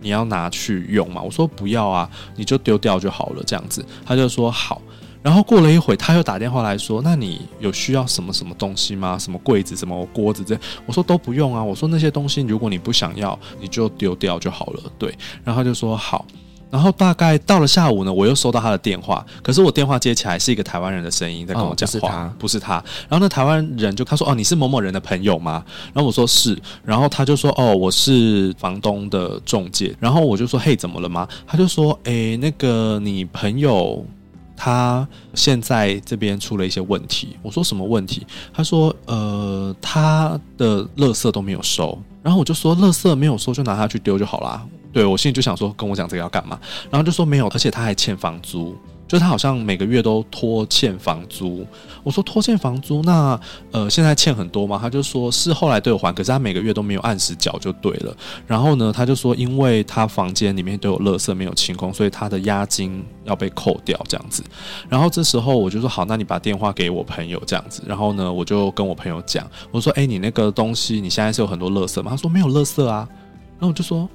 [0.00, 4.82] 你要拿去用吗？”我说：“不要啊，你就丢掉就好了。”这样子，他就说：“好。”
[5.24, 9.18] 然后过了一会，他又打电话来说：“那你有需要什么什么东西吗？
[9.18, 16.26] 什么柜子、什么锅子这？”我说：“都不用啊。”我说：“那些东西如果你不想要，你就丢掉就好了。”对，然后他就说：“好。”
[16.70, 22.74] 然后大概到了下午呢，我又收到他的电话，可是我电话接起来是一个台湾人的声音在跟我讲话，哦、不是他。
[23.08, 34.04] 然后那台湾人就他说：“哦，你是某某人的朋友吗？”然后我说：“是。”然后他就说：“哦，我是房东的中介。”然后我就说：“嘿，怎么了吗？”他就说：“诶，那个你朋友
[34.64, 46.58] 他现在这边出了一些问题。”我说：“什么问题？”他说：“呃，他的垃圾都没有收。”然后我就说：“垃圾没有收，就拿他去丢就好啦。”对，我心里就想说，跟我讲这个要干嘛？
[46.90, 48.74] 然后就说没有，而且他还欠房租，
[49.14, 51.64] 就他好像每个月都拖欠房租。
[52.02, 53.38] 我说拖欠房租，那
[53.70, 54.76] 呃现在欠很多吗？
[54.82, 58.12] 他就说是后来都有还，可是他每个月都没有按时缴就对了。
[58.44, 64.42] 然后呢，他就说因为他房间里面都有垃圾没有清空，所以他的押金要被扣掉这样子。
[64.88, 67.84] 然后这时候我就说好，那你把电话给我朋友这样子。
[67.86, 72.10] 然后呢，我就跟我朋友讲，我说哎，你那个东西你现在是有很多垃圾吗？
[72.10, 73.08] 他说没有垃圾啊。
[73.58, 74.08] 然后我就说。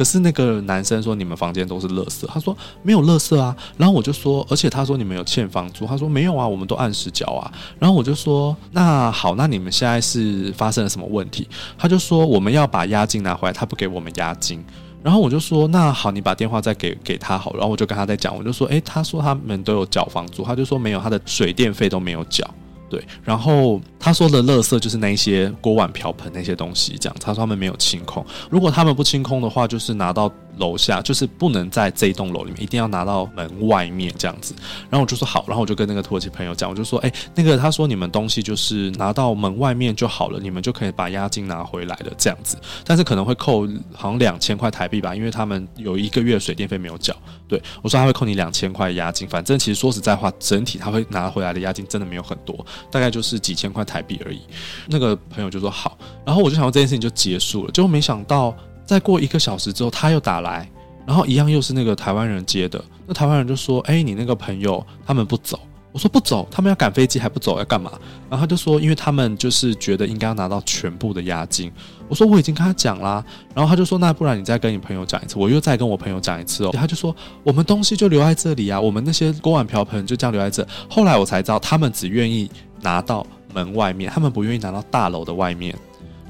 [0.00, 11.46] 可是那个男生说，你们房间都是垃圾，他说没有垃圾啊，然后我就说，而且他说你们有欠房租，他说没有啊，我们都按时缴啊，然后我就说那好，那你们现在是发生了什么问题？
[11.76, 14.64] 他就说我们要把押金拿回来，他不给我们押金，
[15.02, 22.48] 然后我就说那好，你把电话再给给他好，然后我就跟他在讲，我就说诶，他说他们都有缴房租，他就说没有，他的水电费都没有缴。
[22.90, 30.30] 对，然后他说的垃圾就是那些锅碗瓢盆那些东西，这样他说他们没有清空，如果他们不清空的话，就是拿到。
[30.60, 34.54] 楼下就是不能在这一栋楼里面，一定要拿到门外面这样子。
[34.88, 42.56] 然后我就说好，然后我就跟那个土耳其朋友讲，我就说，哎，那个他说你们东西就是拿到门外面就好了，你们就可以把押金拿回来了这样子。
[42.84, 47.16] 但是可能会扣好像两千块台币吧，因为他们有一个月水电费没有缴。
[47.48, 54.40] 对，我说他会扣你两千块押金，反正其实说实在话，整体他会拿回来的押金真的没有很多，大概就是几千块台币而已。
[54.86, 58.54] 那个朋友就说好，然后我就想说这件事情就结束了，结果没想到。
[58.90, 60.68] 再过一个小时之后，他又打来，
[61.06, 62.84] 然后一样又是那个台湾人接的。
[63.06, 65.60] 那台湾人就说：“哎，你那个朋友他们不走。”
[65.92, 67.92] 我说：“不走，他们要赶飞机还不走，要干嘛？”
[68.28, 71.70] 然后他就说：“因为他们就是觉得应该要拿到全部的押金。”
[72.10, 73.24] 我说：“我已经跟他讲啦。”
[73.54, 76.70] 然后他就说：“那不然你再跟你朋友讲一次。”我又再跟我朋友讲一次哦。
[76.72, 82.50] 他就说：“我们东西就留在这里啊，我们那些锅碗瓢盆就这样留在这。”后来我才知道，他们只愿意
[82.80, 83.24] 拿到
[83.54, 85.76] 门外面，他们不愿意拿到大楼的外面。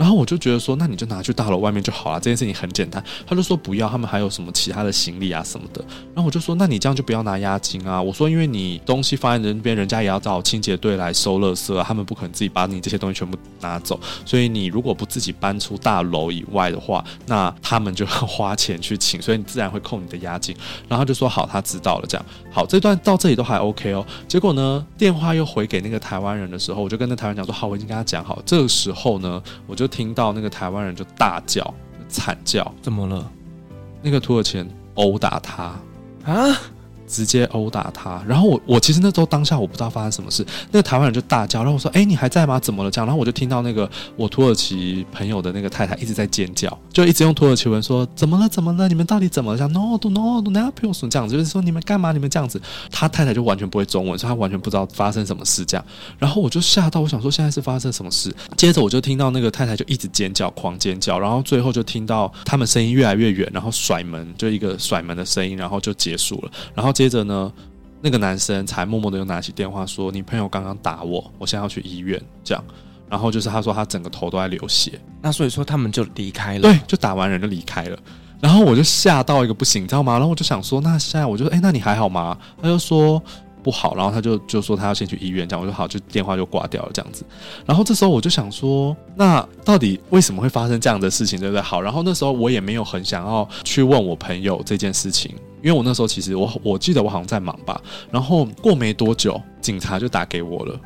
[0.00, 3.04] 然后我就觉得说，那你就拿去大楼外面就好了，这件事情很简单。
[3.26, 5.84] 他就说不要，他们还有什么其他的行李啊什么的。
[6.14, 8.00] 然后我就说，那你这样就不要拿押金啊。
[8.00, 14.00] 我说，因为你东西放在人边，人家也要找清洁队来收垃圾，他们不可能自己把你这些东西全部拿走。
[14.24, 20.56] 所以你如果不自己搬出大楼以外的话，那他们就要花钱去请，所以你自然会扣你的押金。
[20.88, 22.06] 然后他就说好，他知道了。
[22.08, 24.06] 这样好，这段到这里都还 OK 哦。
[24.26, 28.40] 结果呢，电话又回给那个台湾人的时候，我就跟那台湾讲说，好，我已经跟他讲好。
[28.46, 29.89] 这个时候呢，我就。
[29.90, 31.74] 听到那个台湾人就大叫
[32.08, 33.30] 惨叫，怎么了？
[34.00, 35.74] 那个土耳其人殴打他
[36.24, 36.56] 啊！
[37.10, 42.58] 直接殴打他，然后我我其实那时候当下我不知道发生什么事，那个台湾人就大叫，然后我说：“哎，你还在吗？
[42.60, 48.48] 怎么了？”这样，然后我就听到那个我土耳其朋友的那个太太一直在尖叫，就一直用土耳其文说：“怎么了？
[48.48, 48.88] 怎么了？
[48.88, 52.12] 你们到底怎么了？”这样 “no no no no 不用说这样子，就是说你们干嘛？
[52.12, 55.64] 你们这样子。”他太太就完全不会中文，所以他完全不知道发生什么事。
[55.64, 55.84] 这样，
[56.18, 58.34] 然后我就吓到，我想说现在是发生什么事？
[58.56, 66.50] 接着我就听到那个太太就一直尖叫，狂尖叫，然后最后就听到他们声音越来越远，然后甩门，就一个甩门的声音，然后就结束了。
[66.74, 67.50] 然后接着呢？
[68.02, 72.64] 那个男生才默默的又拿起电话说：“你朋友刚刚打我，我现在要去医院。”这样，
[73.08, 75.00] 然后就是他说他整个头都在流血。
[75.20, 76.60] 那所以说他们就离开了。
[76.60, 77.98] 对，就打完人就离开了。
[78.40, 80.14] 然后我就吓到一个不行，你知道吗？
[80.14, 82.36] 然后我就想说，那现在我就说，哎，那你还好吗？
[82.60, 83.22] 他就说
[83.62, 83.94] 不好。
[83.94, 85.46] 然后他就就说他要先去医院。
[85.46, 86.90] 这样我就好，就电话就挂掉了。
[86.94, 87.22] 这样子。
[87.66, 91.38] 然后这时候我就想说，那到底为什么会发生这样的事情？
[91.38, 91.60] 对不对？
[91.60, 91.82] 好。
[91.82, 95.34] 然后那时候我也没有很想要去问我朋友这件事情。
[95.62, 100.80] 因为我那时候其实我我记得我好像在忙吧，然后过没多久，警察就打给我了。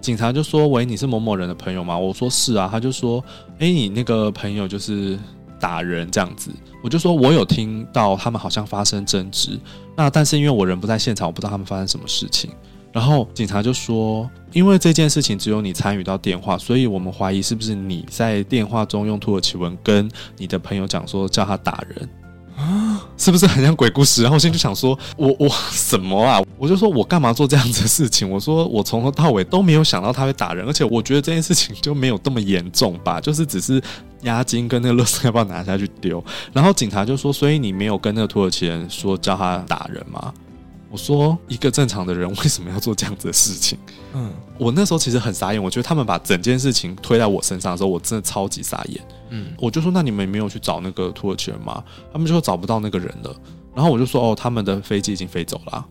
[0.00, 3.22] 警察就说：“喂，你是某某人的朋友吗？”我说：“是啊。”他就说
[3.60, 5.18] ：“诶，你那个朋友就是
[5.60, 6.50] 打人这样子。”
[6.82, 9.60] 我就说：“我有听到他们好像发生争执，
[9.94, 12.50] 那但是因为我人不在现场，我不知道他们发生什么事情。”
[12.92, 22.08] 然后警察就说：“因为这件事情只有你参与到电话，所以我们怀疑是不是你在电话中用土耳其文跟你的朋友讲说叫他打人。”
[22.56, 22.89] 啊，
[23.20, 24.22] 是不是很像鬼故事？
[24.22, 26.40] 然后我现在就想说，我我什么啊？
[26.56, 28.28] 我就说我干嘛做这样子的事情？
[28.28, 33.80] 我说我从头到尾都没有想到他会打人，而且我觉得这件事情就没有这么严重吧，就是只是
[34.22, 36.24] 押金跟那个垃圾要不要拿下去丢。
[36.54, 40.32] 然后警察就说，所以你没有跟那个土耳其人说叫他打人吗？
[40.90, 43.78] 我说一个正常的人为什么要做这样子的事情？
[44.12, 49.00] 嗯，我那时候其实很傻眼，我觉得他们把整件事情推在我身上的时候，我真的超级傻眼。
[49.28, 51.82] 嗯，我就说那你们没有去找那个土耳其人吗？
[52.12, 53.34] 他们就说找不到那个人了。
[53.72, 55.86] 然后我就说哦，他们的飞机已经飞走了，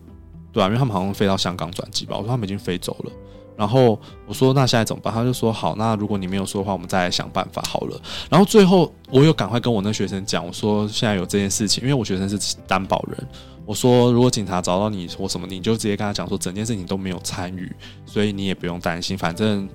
[0.52, 2.14] 对啊，因为他们好像飞到香港转机吧。
[2.16, 3.12] 我说他们已经飞走了。
[3.56, 5.12] 然后我说那现在怎么办？
[5.12, 7.98] 他就说好，那如果你没有说的话，我们再来想办法好了。
[8.28, 13.26] 然后最后我又赶快跟我那学生讲，我说现在有这件事情，因为我学生是担保人。
[13.70, 17.72] 我说，如果警察找到你说什么，你就直接跟他讲说，整件事情都没有参与，
[18.04, 19.68] 所以你也不用担心，反正。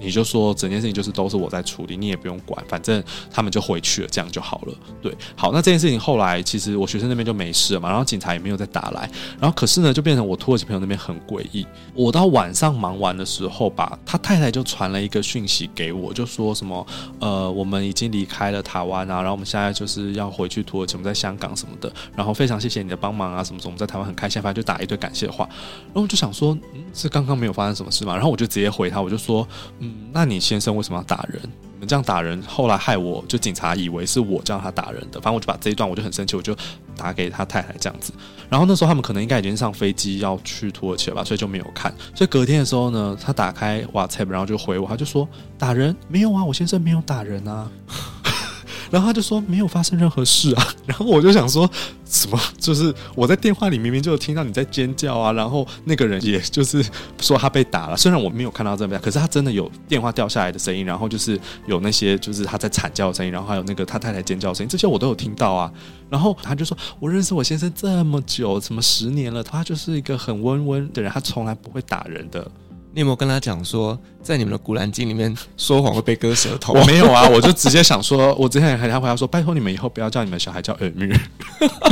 [0.00, 4.74] 你就说整件事情就是都是我在处理，你也不用管，反正他们就回去了，这样就好了。
[5.02, 11.66] 对，好，那这件事情后来其实我学生那边就没事了嘛，然后警察也没有再打来，然后可是呢，就变成我土耳其朋友那边很诡异。
[11.94, 16.86] 我到晚上忙完的时候吧，他太太就传了一个讯息给我，就说什么
[17.18, 25.46] 呃，我们已经离开了台湾啊，然后我们现在就是要回去土耳其，我们在香港什么的，然后非常谢谢你的帮忙啊，什么什么，我们在台湾很开心，反正就打一堆感谢话，
[25.86, 29.46] 然后我就想说，嗯，是刚刚没有发生什么事嘛，然后我就直接回他，我就说，
[29.78, 29.89] 嗯。
[30.12, 31.40] 那你先生为什么要打人？
[31.42, 35.20] 你们这样打人，后来害我就警察以为是我叫他打人的。
[35.20, 36.54] 反正我就把这一段我就很生气，我就
[36.94, 38.12] 打给他太太这样子。
[38.50, 41.90] 然后那时候他们可能应该已经上飞机要去土耳其了吧，所以就没有看。
[42.14, 45.26] 所以隔天的时候呢，他打开 WhatsApp，然后就回我，他就说
[45.56, 47.70] 打人没有啊，我先生没有打人啊。
[48.90, 51.70] 然后他就说没有发生任何事啊， 然后我就想说
[52.10, 52.38] 什么？
[52.58, 56.84] 就是我在电话里明明就听到你在尖叫啊，然后那个人也就是
[57.20, 65.72] 说他被打了，虽然我没有看到这边，可是他真的有电话掉下来的声音，然后就是有那些就是他在惨叫的声音，然后还有那个他太太尖叫的声音，这些我都有听到啊。
[66.10, 72.50] 然后他就说，我认识我先生这么久，什么十年了，他就是一个很温温的人，他从来不会打人的。
[72.92, 76.72] 你有没有跟他讲说，在你们的古兰经里面说谎会被割舌头？
[76.72, 81.20] 我没有啊，我就直接想说，我之前还他回答说，拜托你们以后不要叫你们小孩叫尔米尔。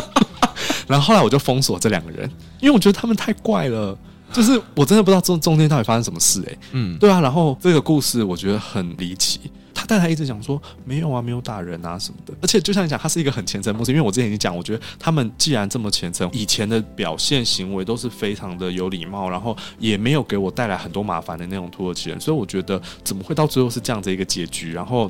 [0.88, 2.28] 然后后来我就封锁这两个人，
[2.61, 3.96] 因为我觉得他们太怪了，
[4.32, 6.59] 就是我真的不知道中中间到底发生什么事哎、欸。
[6.72, 9.40] 嗯，对啊，然后这个故事我觉得很离奇。
[9.79, 12.35] 他但他一直讲说没有啊，没有打人啊什么的。
[12.43, 24.72] 而且就像你讲，他是一个很虔诚牧师，因为我之前已经讲，我觉得他们既然这么虔诚，以前的表现行为都是非常的有礼貌，然后也没有给我带来很多麻烦的那种土耳其人，所以我觉得怎么会到最后是这样子一个结局？
[24.72, 25.09] 然后。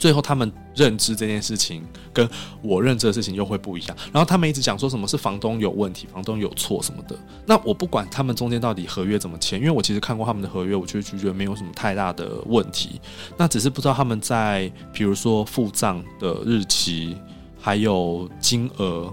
[0.00, 2.26] 最后，他们认知这件事情跟
[2.62, 3.96] 我认知的事情又会不一样。
[4.10, 7.14] 然后他们一直讲说什么是房东有问题，房东有错什么的。
[7.44, 12.98] 那我不管他们中间到底合约怎么签，因为我其实看过他们的合约，我就觉得没有什么太大的问题。
[13.36, 17.14] 那只是不知道他们在比如说付账的日期，
[17.60, 19.12] 还有金额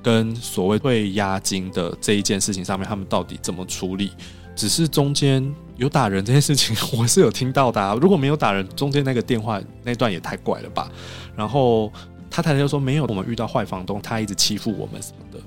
[0.00, 4.12] 跟所谓退押金的这一件事情上面，他们到底怎么处理？
[4.54, 7.96] 只是中间有打人这件事情，我是有听到的啊。
[8.00, 10.90] 如果没有打人，中间那个电话那段也太怪了吧。
[11.36, 11.90] 然后
[12.28, 15.38] 他太太就说没有，我们遇到坏房东，他一直欺负我们什么的。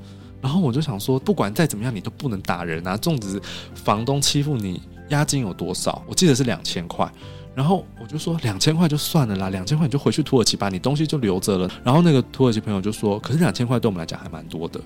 [0.42, 2.98] 然后我就想说，不管再怎么样，你都不能打人啊。
[2.98, 3.40] 纵使
[3.76, 6.02] 房东欺负你，押金有多少？
[6.08, 7.12] 我记得是两千块。
[7.54, 11.70] 然后我就说两千块就算了啦，两千块你就回去土耳其吧，你东西就留着了。
[11.84, 14.80] 然后那个土耳其朋友就说，可是两千块对我们来讲还蛮多的。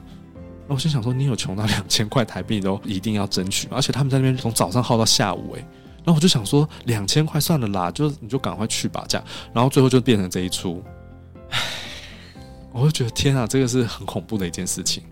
[0.68, 5.60] 那我就想说，你有穷到两千块台币都一定要争取，而且他们在那边从早上耗到下午，诶。
[6.04, 9.28] 然后我就想说，两千块算了啦，就你就赶快去吧，这样。
[9.54, 10.84] 然后最后就变成这一出，
[11.50, 11.60] 唉，
[12.72, 15.04] 我就觉得天啊，这个是很恐怖的一件事情。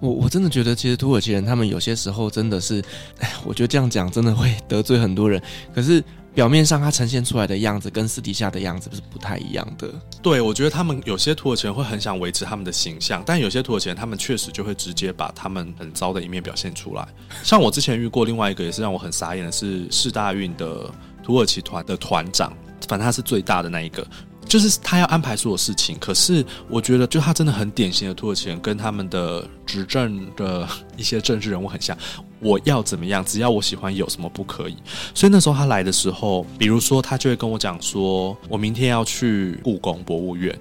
[0.00, 2.82] 我我真的觉得，其实土耳其人他们有些时候真的是，
[3.20, 5.42] 哎，我觉得这样讲真的会得罪很多人，
[5.74, 6.02] 可是。
[6.34, 9.88] 表面上他呈现出来的样子跟私底下的样子是不太一样的。
[10.22, 17.06] 对，我觉得他们有些土耳其人会很想维持他们的形象，但有些土耳其人他们确实就会直接把他们很糟的一面表现出来。
[17.44, 20.90] 像我之前遇过另外一个也是让我很傻眼的是世大运的
[21.22, 22.52] 土耳其团的团长，
[22.88, 24.06] 反正他是最大的那一个。
[24.44, 31.96] 就是他要安排所有事情，可是我觉得，就他真的很典型的土耳其人，跟他们的执政的 一些政治人物很像。
[32.42, 34.76] 我要怎么样，只要我喜欢，有什么不可以？
[35.14, 40.54] 所以那时候他来的时候，比如说他就会跟我讲说，我明天要去故宫博物院，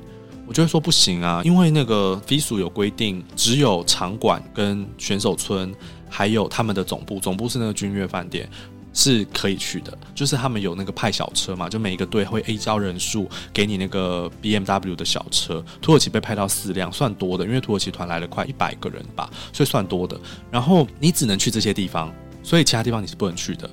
[0.48, 5.74] 我就会说不行啊，因为那个飞鼠有规定，只有场馆跟选手村，
[6.10, 8.48] 还有他们的总部，总部是那个君悦饭店。
[8.94, 15.66] 是可以去的，就是他们有那个派小车嘛，就每一个队会 A 招人数给你那个 BMW 的小车。
[15.82, 20.16] 土耳其被派到四辆，算多的，因为土耳其团来了快一百个人吧，所以算多的。
[20.52, 22.14] 然后你只能去这些地方，
[22.44, 23.68] 所以其他地方你是不能去的。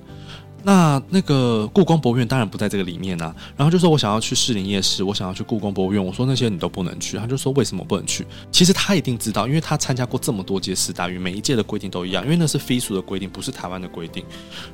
[0.65, 8.27] 那那个故宫博物院当然不在这个里面啊，然后就说我想要去士林夜市，我想要去故宫博物院，我说那些你都不能去，他就说为什么不能去？
[8.51, 14.25] 其实他一定知道，因为他参加过这么多届四大运，每一届的规定都一样，因为那是 FISU 的规定，不是台湾的规定。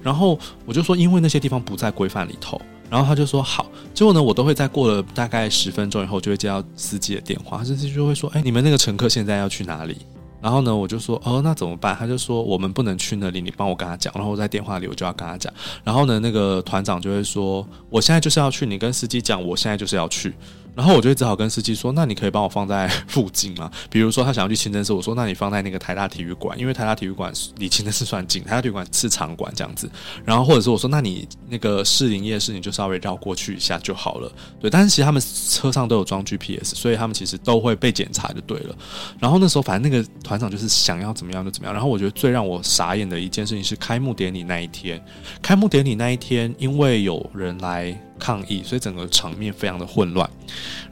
[0.02, 2.60] 然后我就说，因为那些地方不在规范里头，
[2.90, 3.70] 然后他就说好。
[3.92, 9.98] 结果呢，我都会在过了大概十分钟以后，就会接到司机的电话，司机就会说，哎，你们那个乘客现在要去哪里？
[10.44, 11.96] 然后呢，我就说哦，那怎么办？
[11.96, 14.12] 他就说我们不能去那里，你帮我跟他讲。
[14.14, 15.50] 然后我在电话里我就要跟他讲。
[15.82, 20.34] 然后呢，那个团长就会说，我现在就是要去，你跟司机讲，我现在就是要去。
[20.74, 23.70] 然后我就只好跟司机说：“那你可以帮我放在附近吗？
[23.88, 29.88] 比如说他想要去清真寺，我说那你放在那个台大体育馆，因为台大体育馆离清真寺算近，台大体育馆是场馆这样子。
[30.24, 34.32] 然后或者是我说，那你那个士林夜市你就稍微绕过去一下就好了。
[34.60, 38.74] 对，但是其实他们车上都有装 GPS，所以他们其实都会被检查就对了。
[39.20, 41.72] 然后那时候反正那个团长就是想要怎么样就怎么样。
[41.72, 45.00] 然后我觉得最让我傻眼的一件事情是开幕典礼那一天，
[45.40, 50.28] 开幕典礼那一天，因为有人来。”抗议，所以整个场面非常的混乱。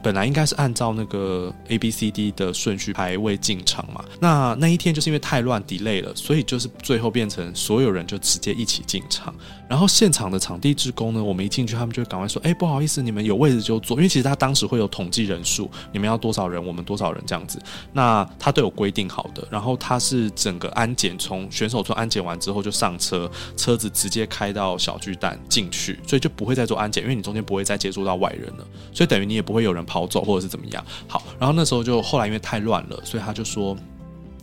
[0.01, 9.33] 本来应该是按照那个 A B C D 的顺序排位进场嘛，那那一天就是因为太乱 delay 了，所以就是最后变成所有人就直接一起进场。
[9.73, 17.59] 然后现场的场地职工呢，我们一进去，他们就会赶快说：“哎，不好意思，你们有位置就坐。”因为其实他当时会有统计人数，你们要多少人，我们多少人这样子。
[17.91, 19.47] 那他都有规定好的。
[19.49, 30.85] 然后他是整个安检，从选手村安检完之后就上车，车子直接开到小巨蛋进去，所以就不会再做安检，因为你中间不会再接触到外人了，所以等于你也不会有人跑走或者是怎么样。
[31.07, 33.75] 好，然后那时候就后来因为太乱了，所以他就说。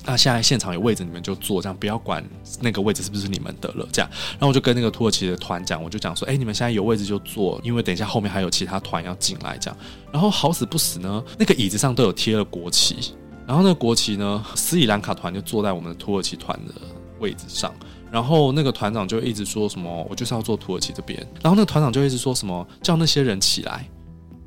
[0.04, 2.24] 那现在现场有位置，你们就坐，这样不要管
[2.60, 3.86] 那个位置是不是你们的了。
[3.92, 9.58] 这样，然后我就跟那个土耳其的团讲，我就讲说，哎，你们现在有位置就坐，因为等一下后面还有其他团要进来。
[9.58, 9.78] 这样，
[10.10, 13.14] 然后好死不死呢，那个椅子上都有贴了国旗，
[13.46, 16.72] 然后那个国旗呢，斯里兰卡团就坐在我们的土耳其团的
[17.18, 17.72] 位置上，
[18.10, 23.86] 然后那个团长就一直说什么，我就是要坐土耳其这边，然后那个团长就一直说什么叫那些人起来，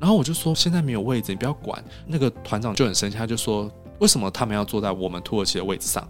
[0.00, 1.82] 然后我就说现在没有位置，你不要管。
[2.06, 3.70] 那个团长就很生气，他就说。
[3.98, 6.06] 为什么他们要坐在我们土耳其的位置上？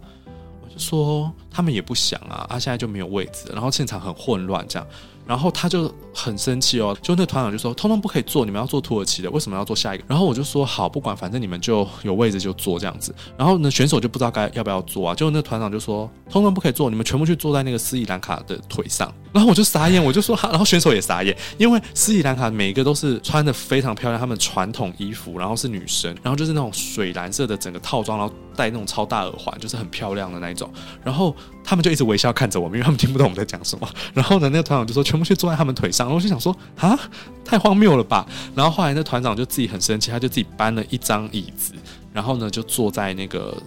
[0.61, 4.87] 我就说他们也不想啊，啊，现在就没有位置，然后现场很混乱这样。
[5.27, 5.91] 然后他就
[6.25, 15.13] 很生气哦，就那团长就说：“通通不可以坐，你们要坐土耳其的，为什么要坐下一个？”然后我就说：“好，不管，反正你们就有位置就坐这样子。”然后呢，选手就不知道该要不要坐啊。
[15.13, 19.13] 就那团长就说：“通通不可以坐，你们全部去坐在那个斯里兰卡的腿上。
[19.31, 30.71] ”然后我就傻眼，我就说：“然后选手也傻眼，因为斯里兰卡每一个都是穿得非常漂亮，他们传统衣服，然后是女生，然后就是那种水蓝色的整个套装，然后戴那种超大耳环，就是很漂亮的那一种。
[31.03, 31.35] 然后
[31.65, 33.89] 他们就一直微笑看着我们，因为他们听不懂我们在讲什么。
[34.13, 36.97] 然后呢，那个团长就说：“全部去坐在他们腿上。”然后我就想说啊，
[37.43, 38.25] 太荒谬了吧！
[38.53, 41.73] 然后后来那团长就自己很生气，他就自己搬了一张椅子，
[42.13, 43.57] 然后呢就坐在那个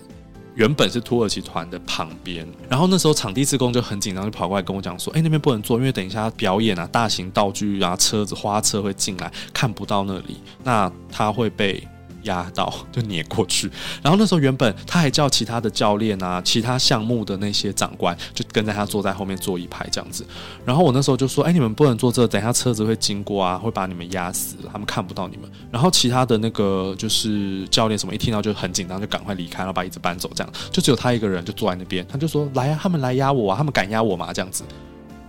[0.55, 2.46] 原本是土耳其团的旁边。
[2.68, 11.86] 然后那时候场地志工就很紧张，就跑过来跟我讲说：“哎，那边不能坐，因为等一下表演啊，大型道具啊，车子花车会进来，看不到那里，那他会被。”
[12.23, 13.71] 压到 就碾过去，
[14.03, 20.27] 然后那时候原本他还叫其他的教练啊，其他项目的那些长官就跟在他坐在后面坐一排这样子。
[20.64, 34.64] 然后我那时候就说：“哎，你们不能坐这，等一下车子会经过啊，会把你们压死，他们看不到你们。”然后其他的那个就是教练什么一听到就很紧张，就赶快离开，然后把椅子搬走，这样就只有他一个人就坐在那边，他就说：“来啊，他们来压我啊，他们敢压我吗？”这样子。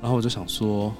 [0.01, 0.93] 然后我就想说：“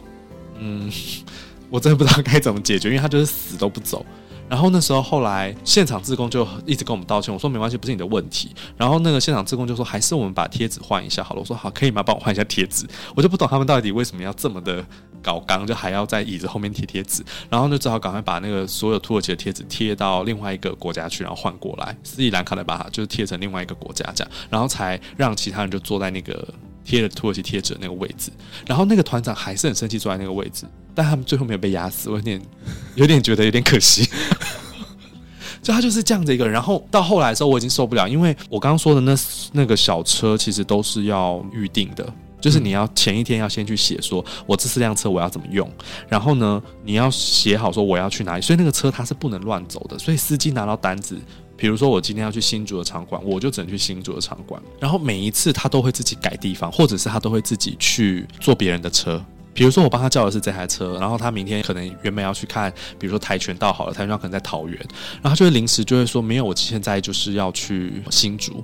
[0.60, 0.92] 嗯，
[1.70, 4.06] 我真的不知道该怎么解决，因为他就是死都不走。”
[4.50, 7.32] 然后那时候，后来现场志工就一直跟我们道歉。
[7.34, 8.50] 我说没关系，不是你的问题。
[8.76, 11.40] 然后那个现场志工就说，还是我们把贴纸换一下好了。
[11.40, 12.02] 我说好，可以吗？
[12.02, 12.88] 帮我换一下贴纸。
[13.16, 14.84] 我就不懂他们到底为什么要这么的
[15.22, 17.24] 搞刚，就还要在椅子后面贴贴纸。
[17.50, 21.96] 然后就只好赶快把那个所有土耳其的贴纸贴到另外一个国家去，然后换过来。
[22.04, 26.48] 斯里兰卡的把它就是贴成另外一个国家这样，然后才让其他人就坐在那个
[26.90, 28.32] 贴了土耳其贴纸的那个位置。
[28.66, 30.66] 然后那个团长还是很生气，坐在那个位置。
[30.96, 32.42] 但他们最后没有被压死，我有点
[32.96, 34.10] 有点觉得有点可惜。
[35.62, 39.16] 就他就是这样的一个人，然后到后来的时候，我已经受不了，因为我刚刚说的那
[39.52, 45.70] 那个小车其实都是要预定的，就是你要前一天要先去写说，我这四辆车我要怎么用，
[46.08, 51.18] 然后呢，你要写好说我要去哪里，所以那个车它是不能乱走的，所以司机拿到单子，
[51.60, 59.24] 比如说我今天要去新竹的场馆，我就只能去新竹的场馆，然后每一次他都会自己改地方，或者是他都会自己去坐别人的车。
[59.54, 64.78] 比如说我帮他叫的是这台车，然后他明天可能原本要去看，比如说跆拳道好了，跆拳道可能在桃园，
[65.22, 68.64] 然后他就会临时就会说没有，我现在就是要去新竹。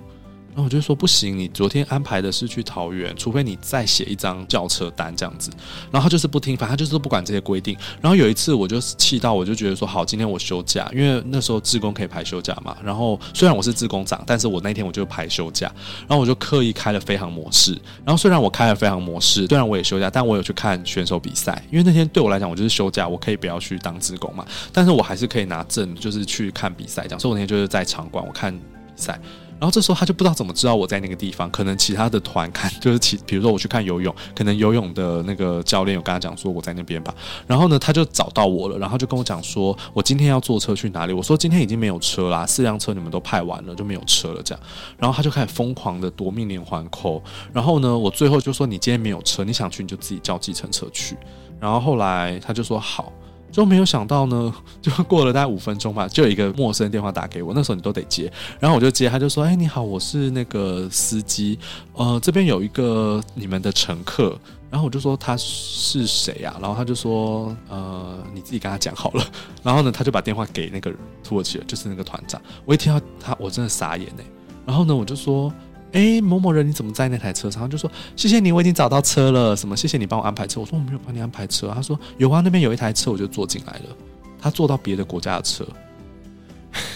[0.56, 5.52] 然后我就说不行，你昨天安排的是去桃园，除非你再写一张叫车单这样子。
[5.92, 7.78] 然后他就是不听，反正他就是不管这些规定。
[8.02, 12.78] 然后有一次我就气到，我就觉得说好，今天我休假，因为那时候自工可以排休假嘛。
[12.82, 15.70] 然后虽然我是自工长，但是我那天我就排休假，
[16.08, 17.74] 然后我就刻意开了飞航模式。
[18.06, 27.20] 然后虽然我开了飞航模式，虽然我也休假，但我有去看选手比赛，因为那天对我来讲我就是休假，我可以不要去当自工嘛，但是我还是可以拿证，就是去看比赛这样。
[27.20, 28.62] 所以我那天就是在场馆我看比。
[28.98, 29.20] 赛。
[29.66, 37.12] 然后这时候他就不知道怎么知道我在那个地方，可能其他的团看 就是其，比如说我去看游泳，可能游泳的那个教练有跟他讲说我在那边吧。
[37.48, 41.14] 然后呢，他就找到我了，然后就跟我讲说我今天要坐车去哪里。
[41.14, 44.64] 我说今天已经没有车啦，四辆车你们都派完了，就没有车了这样。
[45.00, 47.20] 然后他就开始疯狂的夺命连环扣。
[47.52, 51.18] 然后呢，我最后就说你今天没有车，你想去你就自己叫计程车去。
[51.60, 53.12] 然后后来他就说好。
[53.56, 57.54] 就没有想到呢， 就过了大概五分钟吧，就有一个陌生电话打给我。
[57.54, 58.30] 那时候你都得接，
[58.60, 61.58] 然后我就接，他就说：“哎，你好，我是那个司机，
[61.94, 64.38] 呃，这边有一个你们的乘客。”
[64.70, 69.26] 然后我就说：“他是谁呀？”然后他就说：“呃，你自己跟他讲好了。
[69.64, 70.92] ”然后呢，他就把电话给那个
[71.24, 72.42] 土耳其人，就是那个团长。
[72.66, 74.26] 我一听到他，我真的傻眼哎。
[74.66, 75.54] 然后呢，我就说。
[75.96, 77.62] 哎，某某人，你怎么在那台车上？
[77.62, 79.56] 他就说谢谢你，我已经找到车了。
[79.56, 79.78] 什么？
[79.78, 80.60] 谢谢你帮我安排车。
[80.60, 81.72] 我说我没有帮你安排车。
[81.74, 83.96] 他说有啊，那边有一台车，我就坐进来了。
[84.42, 85.66] 他坐到别的国家的车，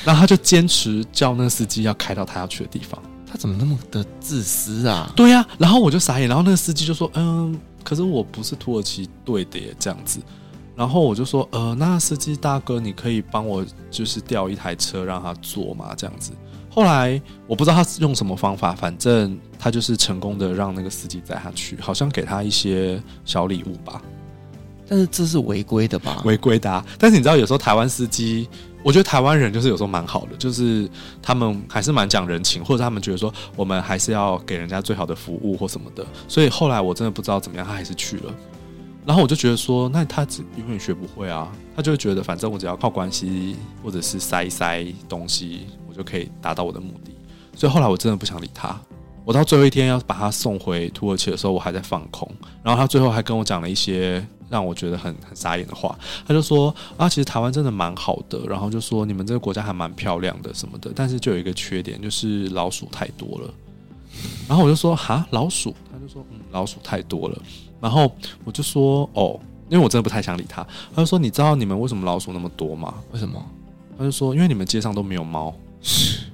[0.04, 3.02] 然后他就坚持叫那个司机要开到他要去的地方。
[3.26, 5.10] 他怎么那么的自私啊？
[5.16, 6.28] 对呀、啊，然后我就傻眼。
[6.28, 10.20] 然后那个司机就说嗯，可是我不是土耳其队的耶，这样子。
[10.76, 15.94] 然后我就说呃，那司机大哥，你可以帮我就是调一台车让他坐吗？
[15.96, 16.34] 这样子。
[16.70, 24.02] 后来我不知道他用什么方法，反正他就是成功的让那个司机载他去，好像给他一些小礼物吧。
[24.88, 26.22] 但是这是违规的吧？
[26.26, 26.86] 违规的啊。
[26.98, 28.48] 但是你知道，有时候台湾司机，
[28.84, 30.90] 我觉得台湾人就是有时候蛮好的，就是
[31.22, 36.06] 他们还是蛮讲人情，或者他们觉得说我们还是要给人家最好的服务或什么的。
[36.28, 38.34] 所以后来我真的不知道怎么样，他还是去了。
[39.06, 40.26] 然后我就觉得说，那他
[40.58, 41.52] 永远学不会啊。
[41.76, 45.68] 他就会觉得，反正我只要靠关系或者是塞一塞东西。
[45.94, 47.12] 就可以达到我的目的，
[47.56, 48.80] 所以后来我真的不想理他。
[49.26, 52.28] 我到最后一天要把他送回土耳其的时候，我还在放空。
[52.64, 55.96] 然后他最后还跟我讲了一些让我觉得很很傻眼的话。
[56.26, 63.54] 他就说啊，其实台湾真的蛮好的，然后就说你们这个国家还蛮漂亮的什么的，但是就有一个缺点，就是老鼠太多了。
[64.48, 65.76] 然后我就说哈，老鼠？
[65.92, 67.40] 他就说嗯，老鼠太多了。
[67.80, 68.12] 然后
[68.44, 70.66] 我就说哦，因为我真的不太想理他。
[70.96, 72.96] 他就说你知道你们为什么老鼠那么多吗？
[73.12, 73.46] 为什么？
[73.96, 75.54] 他就说因为你们街上都没有猫。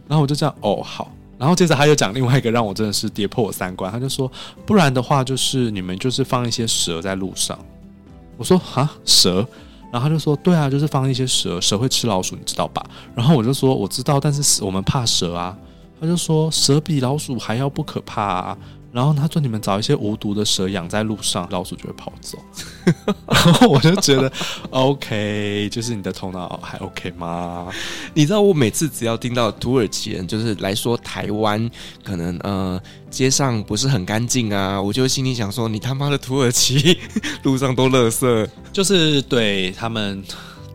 [0.08, 4.32] 然后我就这样哦好，然后接着他又讲另外一个让我真的是跌破我三观，他就说
[4.66, 7.58] 不然的话就是你们就是放一些蛇在路上。
[8.38, 9.48] 我说啊蛇，
[9.92, 12.86] 然后他就说对啊，就是放一些蛇，蛇会吃老鼠，你知道吧？
[13.16, 15.58] 然后我就说我知道，但是我们怕蛇啊。
[15.98, 18.58] 他就说蛇比老鼠还要不可怕啊。
[18.96, 22.40] 然后他说：“你们找一些无毒的蛇养在路上，老鼠就会跑走。
[23.28, 24.32] ”然后我就觉得
[24.70, 27.68] ，OK，就是你的头脑还 OK 吗？
[28.14, 31.70] 你知道，我每次只要听到土耳其人就是来说台湾，
[32.06, 36.98] 可能呃街上不是很干净啊，我就心里想说：“你他妈的土耳其
[37.44, 40.24] 路上都垃圾。”就是对他们，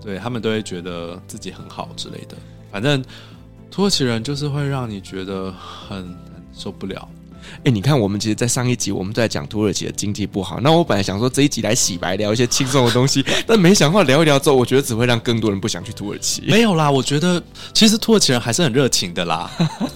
[0.05, 2.37] 对他们都会觉得自己很好之类的。
[2.71, 3.03] 反正
[3.71, 7.09] 土耳其人就是会让你觉得很很受不了。
[7.64, 10.61] 哎、你看，我们其实，在上一集我们在讲土耳其的经济不好。
[10.61, 16.43] 那我本来想说这一集来洗白，聊一些轻松的东西，但没想到聊一聊之后，我觉得只会让更多人不想去土耳其。
[16.43, 19.51] 没有啦，我觉得其实土耳其人还是很热情的啦。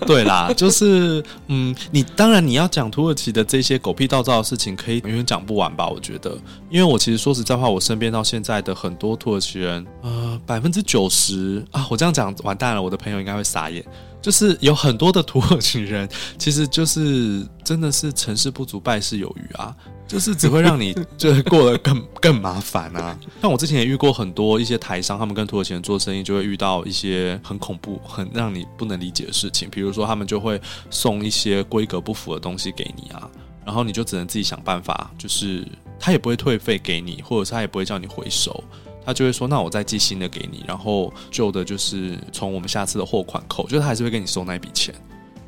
[0.07, 5.89] 对啦，就是嗯，你当然你要讲土耳其的这些狗屁倒灶的事情，可以永远讲不完吧？
[5.89, 6.37] 我觉得，
[6.71, 13.85] 因为我其实说实在话，我身边到现在的很多土耳其人，呃，百分之九十啊，我这样讲完蛋了，我的朋友应该会傻眼。
[14.25, 16.09] 就是有很多的土耳其人，
[16.39, 19.77] 其实就是真的是成事不足败事有余啊，
[20.09, 23.15] 就是只会让你 就是过得更更麻烦啊。
[23.43, 29.69] 像我之前也遇过很多一些台商，他们跟土耳其人做生意，就会遇到一些很恐怖、很让你不能理解的事情。
[29.69, 30.59] 比如说，他们就会
[30.89, 33.29] 送一些规格不符的东西给你啊，
[33.63, 35.69] 然后你就只能自己想办法，就是
[36.01, 38.65] 他也不会退费给你，或者是他也不会叫你回收。
[39.05, 44.95] 他就会说：“那我再寄新的给你，然后旧的就是从我们下次的货款扣，就是他还是会给你收那笔钱，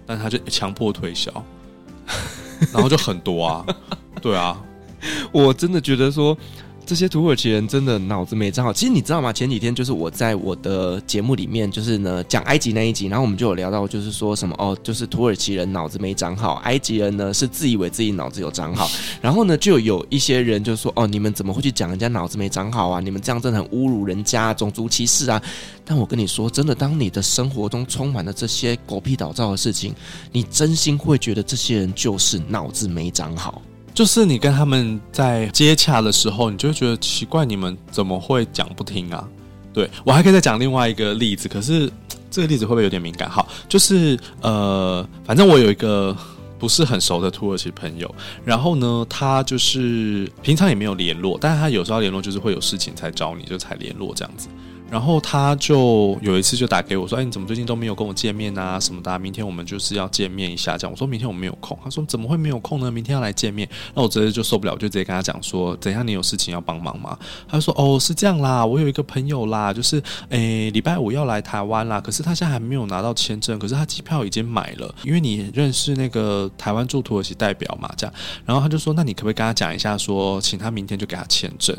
[0.05, 1.31] 但他就强迫推销，
[2.73, 3.67] 然后就很多啊，
[4.21, 4.61] 对啊，
[5.33, 6.37] 我真的觉得说。”
[6.87, 8.73] 这些土耳其人真的脑子没长好。
[8.73, 9.33] 其实你知道吗？
[9.33, 18.89] 前几天就是我在我的节目里面，就是呢讲埃及那一集，然后我们就有聊到，就是说什么哦，就是土耳其人脑子没长好，埃及人呢是自以为自己脑子有长好。
[19.21, 23.01] 然后呢，就有一些人就说哦，你们怎么会去讲人家脑子没长好啊？
[23.01, 25.43] 你们这样真的很侮辱人家，种族歧视啊！
[25.85, 29.93] 但我跟你说，真的，当你的生活中充满了这些狗屁倒灶的事情，
[30.31, 33.61] 你真心会觉得这些人就是脑子没长好。
[33.97, 39.27] 就是你跟他们在接洽的时候，你就会觉得奇怪，你们怎么会讲不听啊？
[39.73, 41.91] 对，我还可以再讲另外一个例子，可是
[42.31, 43.27] 这个例子会不会有点敏感？
[43.31, 46.15] 好，就是呃，反正我有一个
[46.59, 54.49] 不是很熟的土耳其朋友，然后呢，他就是平常也没有联络，但是他有时候联络就是会有事情才找你，就才联络这样子。
[54.89, 58.79] 然后他就有一次就打给我说：“哎，你怎么最近都没有跟我见面啊？
[58.79, 59.19] 什么的？
[59.19, 61.77] 明天我们就是要见面一下。”这样我说明天我没有空。
[61.83, 62.91] 他说：“怎么会没有空呢？
[62.91, 66.07] 明天要来见面。”那我直接就受不了，就直接跟他讲说：“怎样？
[66.07, 67.19] 你有事情要帮忙吗？”
[67.49, 78.15] 他说：“哦，是这样啦，我有一个朋友啦，就是诶，礼拜五要来台湾啦，可是他现在还没有拿到签证，可是他机票已经买了，因为你认识那个台湾驻土耳其代表嘛，这样。
[78.45, 81.77] 然后他就说：‘那你可不可以跟他讲一下，说请他明天就给他签证？’”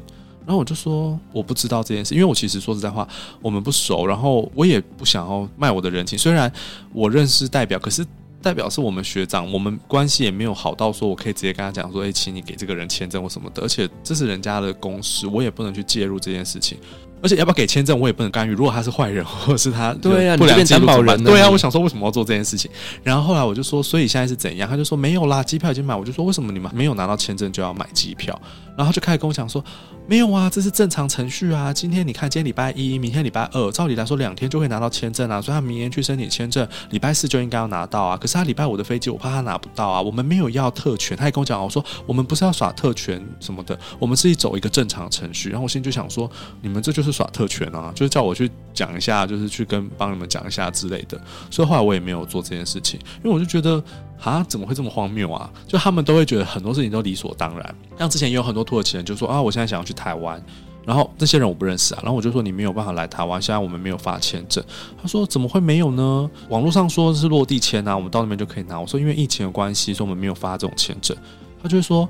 [0.48, 3.06] 然后我就说我不知道这件事，因为我其实说实在话，
[3.42, 6.18] 我们不熟，然后我也不想要卖我的人情。
[6.18, 6.50] 虽然
[6.94, 8.06] 我认识代表，可是
[8.42, 13.62] 代表是我们学长，我们关系也没有好到说我可以直接跟他讲说，哎，请你给这个人签证或什么的。
[13.62, 16.78] 而且这是人家的公司，我也不能去介入这件事情。
[17.22, 18.52] 而且要不要给签证，我也不能干预。
[18.52, 22.70] 如果他是坏人， 或者是他对呀、啊，不良担保人，对呀、啊，我想说为什么要做这件事情？
[23.04, 24.70] 然后后来我就说，所以现在是怎样？
[24.70, 25.96] 他就说没有啦，机票已经买。
[25.96, 28.40] 我就说为什么你们没有拿到签证就要买机票？
[28.78, 29.62] 然后就开始跟我讲说。
[30.10, 31.74] 没有啊，这是正常程序啊。
[31.74, 35.42] 今天你看，今天礼拜一，明天礼拜二，照理来说两天就会拿到签证啊。
[35.42, 38.16] 所以他明天去申请签证，礼拜四就应该要拿到啊。
[38.16, 40.02] 可是他礼拜五的飞机，我怕他拿不到啊。
[40.02, 45.50] 我们没有要特权，他也跟我讲，我说我们不是要耍特权什么的，我们是走一个正常程序。
[45.50, 51.20] 然后我心里就想说，你们这就是耍特权啊，就是叫我去讲一下，就是去跟帮你们讲一下之类的。
[51.52, 53.84] 所以后来我也没有做这件事情，因为我就觉得。
[54.22, 55.50] 啊，怎么会这么荒谬啊？
[55.68, 57.76] 就他们都会觉得很多事情都理所当然。
[57.98, 60.42] 像之前也有很多土耳其人就说啊，我现在想要去台湾，
[60.86, 64.64] 然后这些人我不认识啊，然后我就说你没有办法来台湾，现在我们没有发签证。
[65.02, 66.30] 他说怎么会没有呢？
[66.50, 68.80] 网络上说是落地签啊，我们到那边就可以拿。
[68.80, 71.16] 我说因为疫情的关系，所以我们没有发这种签证。
[71.62, 72.08] 他就会说。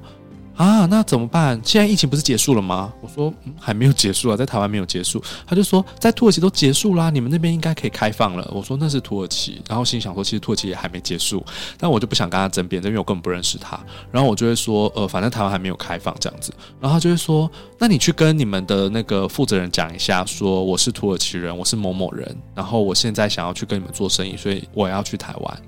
[0.57, 1.61] 啊，那怎么办？
[1.63, 2.91] 现在疫情不是结束了吗？
[2.99, 5.21] 我说，还没有结束啊，在台湾没有结束。
[5.45, 8.49] 他就说，在土耳其都结束啦，你们那边应该可以开放了。
[8.51, 11.45] 我说那是土耳其，然后心想说，其实土耳其也还没结束，
[11.77, 13.79] 但我就不想跟他争辩，因为我根本不认识他。
[14.11, 16.51] 然后我就会说，呃，反正台湾还没有开放这样子。
[16.81, 17.47] 然后他就会说，
[17.77, 25.61] 那你去跟你们的那个负责人讲一下，说我是土耳其人，我是某某人，然后我现在想要去跟你们做生意，所以我要去台湾。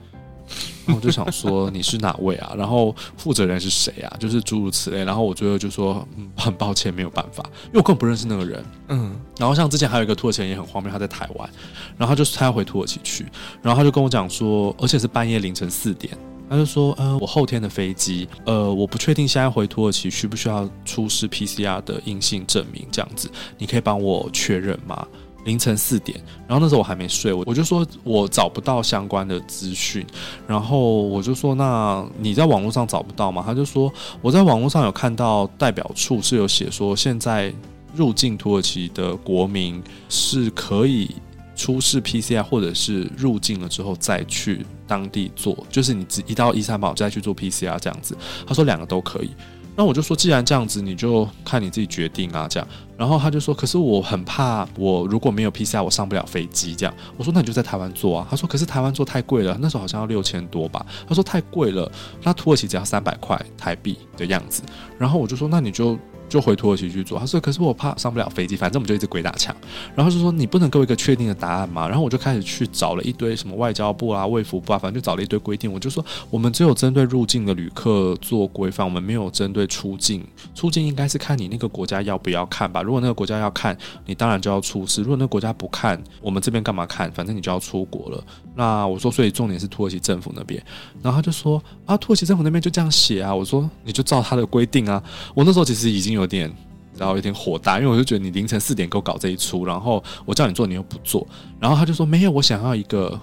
[0.89, 2.53] 然后我就想说你是哪位啊？
[2.57, 4.17] 然后负责人是谁啊？
[4.19, 5.03] 就是诸如此类。
[5.03, 8.63] 然后我最后就说，嗯，很抱歉，没有办法，因为我根本不认识那个人。
[8.89, 9.15] 嗯。
[9.37, 11.49] 然后像之前还有一个土耳其人也很荒谬，他在台湾，
[11.97, 13.25] 然后他就是他要回土耳其去，
[13.61, 16.17] 然后他就跟我讲说，而且是半夜凌晨四点，
[16.49, 25.07] 他就说，呃，我后天的飞机，呃，我不确定现在回土耳其需不需要出示 PCR 的阴性证明，这样子，你可以帮我确认吗？
[25.49, 26.15] 凌晨四点，
[26.47, 30.05] 然后那时候我还没睡，我我就说我找不到相关的资讯，
[30.45, 33.41] 然后我就说，那你在网络上找不到吗？
[33.43, 33.91] 他就说
[34.21, 37.51] 我在网络上有看到代表处是有写说，现在
[37.95, 41.15] 入境土耳其的国民是可以
[41.55, 48.15] 出示 PCR，或者是入境了之后再去当地做，就是你只一到伊斯坦堡再去做 PCR 这样子。
[48.45, 49.31] 他说两个都可以。
[49.79, 52.67] 那我就说，既然这样子，你就看你自己决定啊，这样。
[52.97, 56.75] 然后他就说，可是我很怕，我如果没有 PCR，我上不了飞机。
[56.75, 58.27] 这样，我说那你就在台湾做啊。
[58.29, 60.85] 他说，可是台湾做太贵了，那时候好像要六千多吧。
[61.07, 61.89] 他说太贵了，
[62.23, 64.63] 那土耳其只要三百块台币的样子。
[64.97, 65.97] 然后我就说，那你就。
[66.29, 69.53] 就回土耳其去做，他说：“可是我怕上不了飞机，反正我们就一直鬼打墙。”
[69.95, 75.71] 然后就说：“你不能给我一个确定的答案吗？”然后我就开始去找了一堆什么外交部啊、卫福部啊，反正就找了一堆规定。
[75.71, 80.23] 我就说：“我们只有针对入境的旅客做规范，我们没有针对出境。
[80.53, 82.83] 出境应该是看你那个国家要不要看吧？
[82.83, 83.75] 如果那个国家要看，
[84.05, 87.11] 你当然就要出示；如果那个国家不看，我们这边干嘛看？
[87.11, 88.23] 反正你就要出国了。”
[88.55, 90.61] 那我说：“所以重点是土耳其政府那边。”
[91.01, 95.01] 然后他就说：“啊，土耳其政府那边就这样写啊。”我说：“你就照他的规定啊。”
[95.33, 96.51] 我那时候其实已经有有点。
[96.97, 101.25] 然后有点火大，因为我就觉得你凌晨四点给我搞这一出，然后我叫你做你又不做，
[101.57, 103.17] 然后他就说没有，我想要一个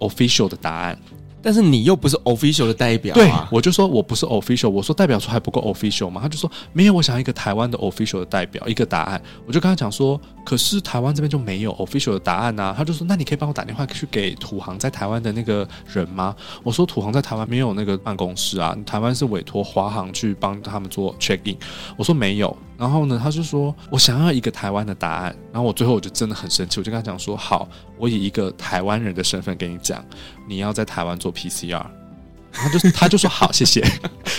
[0.00, 0.98] official 的答案。
[1.46, 6.20] 但是你又不是 official 的代表，对，我就说我不是 official，我说代表处还不够 official 吗？
[6.20, 9.22] 他就说没有，我想要一个台湾的 official 的代表，一个答案。
[9.46, 12.74] 我就跟他讲说，可是台湾这边就没有 official 的答案啊。
[12.76, 16.34] 他就说，那你可以帮我打电话去给土航在台湾的那个人吗？
[16.64, 21.56] 我说土航在台湾没有那个办公室啊，台湾是委托华航去帮他们做 check in。
[21.96, 25.36] 我说没有，然后呢，他就说我想要一个台湾的答案。
[25.52, 30.04] 然后我最后我就真的很生气，我就跟他讲说，好，我以一个台湾人的身份跟你讲。
[30.48, 33.84] 你要在台湾做 PCR，然后就他就说好，谢谢，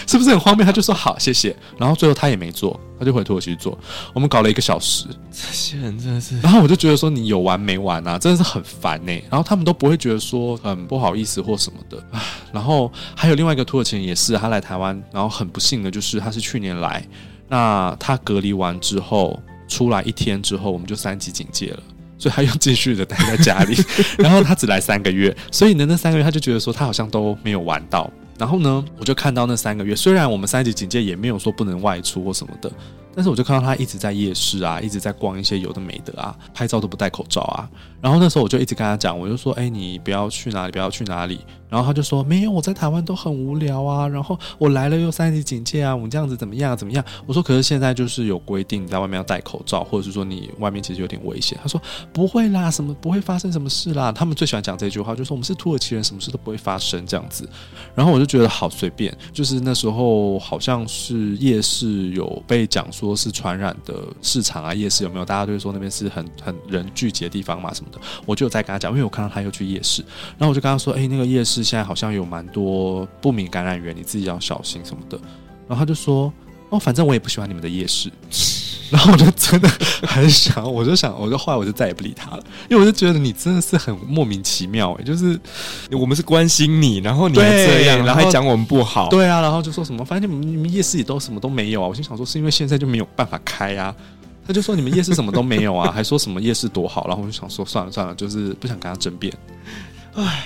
[0.07, 0.65] 是不是很荒谬？
[0.65, 3.77] 他就说好，谢谢，然后最后他也没做，他就回土耳其做。
[4.13, 8.17] 我们搞了一个小时，这些人真的是， 然后我就觉得说你有完没完啊？
[8.17, 9.11] 真的是很烦呢。
[9.29, 12.01] 然后他们都不会觉得说很不好意思或什么的。
[12.51, 17.05] 然后还有另外一个土耳其人也是，他来台湾，然后很不幸的就是他是去年来，
[17.48, 21.80] 那他隔离完之后出来一天之后，我们就三级警戒了。
[22.20, 23.76] 所以他又继续的待在家里，
[24.18, 32.72] 然后他只来三个月，所以呢，那三个月他就觉得说他好像都没有玩到，然后呢，我就看到那三个月，虽然我们三级警戒也没有说不能外出或什么的。
[33.14, 37.70] 但是我就看到他一直在夜市啊，一直在逛一些有的没的啊，拍照都不戴口罩啊。
[38.02, 41.39] 然后那时候我就一直跟他讲，我就说：“哎，你不要去哪里，不要去哪里。”
[41.70, 44.08] 然后他就说：“没有，我在台湾都很无聊啊。
[44.08, 46.78] 然后我来了又三级警戒啊，我们这样子怎么样？
[46.78, 51.82] 怎么样？”我说：“可是现在就是有规定，在外面要戴口罩，或者是说你外面其实有点危险。”他说
[52.14, 57.50] ：“不会啦，什么不会发生什么事啦。”他们最喜欢讲这句话，就说我们是土耳其人，什么事都不会发生这样子。
[57.93, 65.26] 然后我就觉得好随便，就是那时候好像是夜市有被讲说是传染的市场啊，夜市有没有？
[65.26, 67.99] 大家都会说那边是很很人聚集的地方嘛，什么的。
[68.25, 70.03] 我就有在跟他讲，因为我看到他又去夜市，
[70.38, 75.19] 然后我就跟他说：“哎，那个夜市现在好像有蛮多不明感染源，你自己要小心什么的。”
[75.67, 76.31] 然后他就说
[76.69, 78.11] ：“哦，反正我也不喜欢你们的夜市。
[78.89, 79.67] ”然后我就真的
[80.03, 85.38] 很想，我就想，我就后来我就再也不理他了，因为我就觉得你真的是很莫名其妙哎，就是
[85.91, 91.88] 我们是关心你，然后你还这样，然后还讲我们不好，对啊，然后就说什么，反正你们你们夜市也都什么都没有啊。
[91.89, 93.93] 我心想说，是因为现在就没有办法开啊。
[94.48, 99.34] 他就说你们夜市什么都没有啊， 还说什么夜市多好，然后我就想说算了算了，就是不想跟他争辩。
[100.16, 100.45] 唉，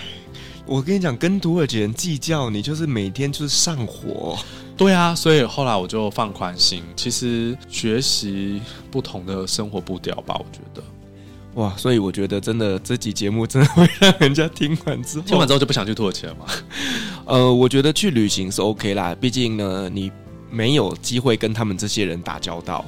[0.66, 4.38] 我跟你讲，跟土耳其人计较，你就是每天就是上火。
[4.76, 10.82] 对啊，所以后来我就放宽心，其实学习不同的生活步调吧，我觉得。
[11.56, 16.45] 哇，所以我觉得真的这集节目真的会让人家听完之后，听完之后就不想去土耳其了吗？
[17.28, 20.12] 呃，我觉得去旅行是 OK 啦，毕竟呢，你
[20.49, 22.84] 没有机会跟他们这些人打交道。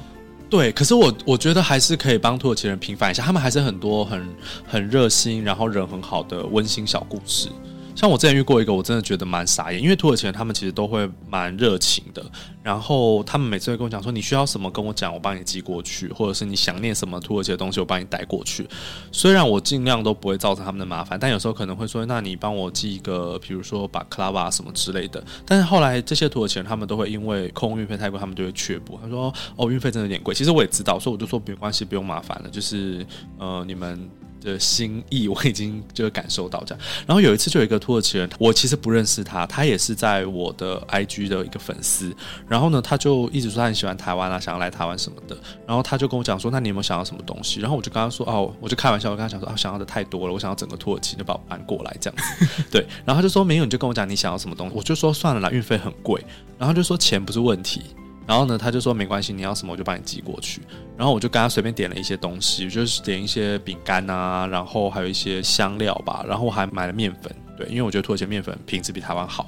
[0.56, 4.24] 对，可是我我觉得还是可以帮土耳其人平反一下，他们还是很多很
[4.64, 7.48] 很热心，然后人很好的温馨小故事。
[7.94, 12.24] 像我之前遇过一个，我真的觉得蛮傻眼，因为土耳其人他们其实都会蛮热情的，
[12.62, 18.66] 然后他们每次会跟我讲说，你需要什么跟我讲，我帮你寄过去，或者是你想念什么土耳其的东西，我帮你带过去。
[19.12, 25.22] 虽然我尽量都不会造成他们的麻烦，但有时候可能会说，那你帮我寄一个，比如说把克拉瓦什么之类的。
[25.46, 28.98] 但是后来这些土耳其人他们都会因为空运费太贵，他们就会却步。
[29.02, 30.34] 他说哦，运费真的有点贵。
[30.34, 33.06] 其实我也知道，所以我就说没关系，不用麻烦了，就是
[33.38, 34.10] 呃你们。
[34.44, 42.14] 的心意我已经就感受到这样，然后有一次就有一个土耳其人，我其实不认识他，他也是在我的 IG 的一个粉丝，
[42.46, 45.36] 然后呢，他就一直说他很喜欢台湾啊，想要来台湾什么的，
[45.66, 47.60] 然后他就跟我讲说，那你有没有想要什么东西？
[47.60, 56.22] 然后我就跟他说，哦，我就开玩笑，我跟他讲说，啊，想要的太多了，我想要整个土耳其就把我搬过来这样子， 对，然后他就说没有，你就跟我讲你想要什么东西，我就说算了啦，运费很贵，
[56.58, 57.82] 然后就说钱不是问题。
[58.26, 60.62] 然后呢，他就说没关系，你要什么我就帮你寄过去。
[60.96, 66.24] 然后我就跟他随便点了一些东西，就是点一些饼干啊，然后还有一些香料吧。
[66.26, 69.46] 然后我还买了面粉，对，因为我觉得土耳其面粉品质比台湾好。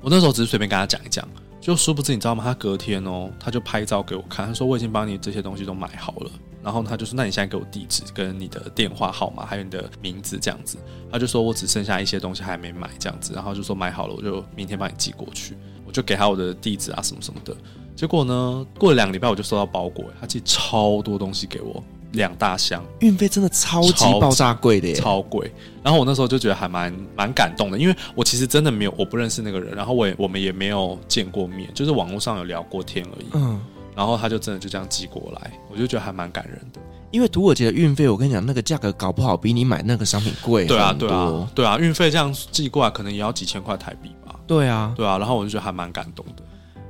[0.00, 1.26] 我那时候只是随便跟他讲一讲，
[1.60, 2.44] 就殊不知你知道吗？
[2.44, 6.30] 他隔天哦，他就拍照给我看，他说我已经帮你这些东西都买好了。
[6.62, 10.76] 然后他就说，那你现在给我地址跟你的电话号码，还有你的名字这样子。
[11.10, 15.56] 他就说我只剩下一些东西还没买这样子，然后就说买好了，我就明天帮你寄过去。
[15.86, 17.56] 我就给他我的地址啊什么什么的。
[17.98, 21.82] 结果呢，过了两个礼拜我就收到包裹，他寄超多东西给我，
[22.12, 25.52] 两大箱，运费真的超级爆炸贵的耶，超贵。
[25.82, 33.26] 然后我那时候就觉得还蛮蛮感动的，因为我其实真的没有，我不认识那个人，然后我也我们也没有见过面，就是网络上有聊过天而已。
[33.32, 33.60] 嗯，
[33.96, 36.80] 然后他就真的就这样寄过来，我就觉得还蛮感人的。
[37.10, 40.66] 因为土耳其的运费，我跟你讲，那个价格搞不好比你买那个商品贵。
[40.66, 44.36] 对啊，对啊，对啊，运费这样寄过来可能也要几千块台币吧。
[44.46, 46.44] 对啊，对啊，然后我就觉得还蛮感动的。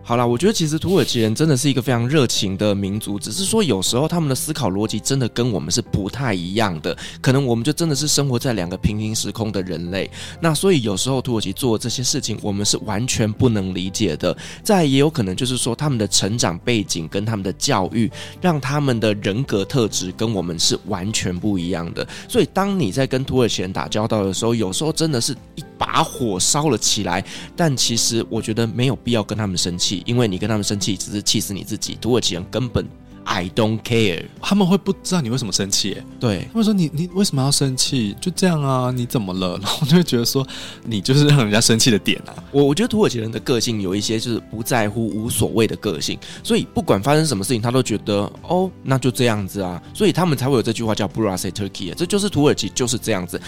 [0.09, 10.11] 好啦，我觉得其实土耳其人真的是一个非常热情的民族，只是说有时候他们的思考逻辑真的跟我们是不太一样的，可能我们就真的是生活在两个平行时空的人类。
[10.41, 14.35] 那所以有时候土耳其做这些事情，我们是完全不能理解的。
[14.63, 22.09] 再也有可能就是说他们的成长背景跟他们的教育，让他们的人格特质跟我们是完全不一样的。
[22.27, 27.23] 所以当你在跟土耳其人打交道的时候，有时候真的是一把火烧了起来。
[27.55, 29.98] 但其实我觉得没有必要跟他们生气。
[30.07, 31.97] 因为你跟他们生气，只是气死你自己。
[32.01, 32.85] 土耳其人根本
[33.25, 35.99] I don't care，他们会不知道你为什么生气。
[36.19, 38.17] 对，他们说你你为什么要生气？
[38.19, 39.59] 就这样啊，你怎么了？
[39.59, 40.47] 然后我就会觉得说，
[40.83, 42.33] 你就是让人家生气的点啊。
[42.51, 49.83] 我我觉得土耳其人的个性有一些就是不在乎、无所谓的个性，所以不管发生什么事情，他都觉得哦，那就这样子啊。
[49.93, 53.39] 所以他们才会有这句话叫 Burası Turkey”，这就是土耳其就是这样子。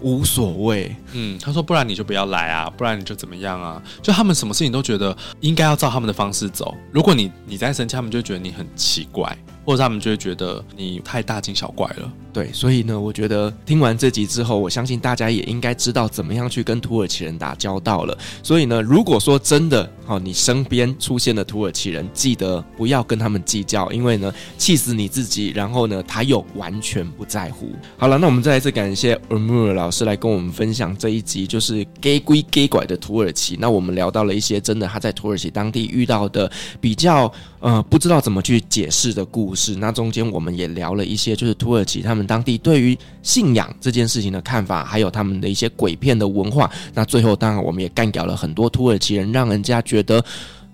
[0.00, 3.82] 无所谓，嗯，他说不然你就不要来啊，不然你就怎么样啊？
[4.02, 6.76] 就他们什么事情都觉得应该要照他们的方式走。
[6.92, 9.36] 如果你你在生气，他们就觉得你很奇怪，
[9.70, 12.12] 或者他们就会觉得你太大惊小怪了。
[12.32, 18.16] 对，所以呢，我觉得听完这集之后，我相信大家也应该知道怎么样去跟土耳其人打交道了。
[18.42, 27.70] 所以呢，如果说真的哦，你身边出现了土耳其人，记得不要跟他们计较，因为呢，气死你自己，然后呢，他又完全不在乎。
[27.96, 33.56] 好了，那我们再一次感谢 Umur 老师来跟我们分享这一集，就是 gay 归 gay 拐的土耳其。
[33.60, 36.50] 那我们聊到了一些真的他在土耳其当地遇到的
[36.80, 39.59] 比较呃不知道怎么去解释的故事。
[39.76, 42.26] 那中间我们也聊了一些，就是土耳其他们。
[42.26, 46.70] 当地对于信仰这件事情的看法，还有他们的一些鬼片的文化。
[46.94, 50.24] 那最后，当然我们也干掉了很多土耳其人，让人家觉得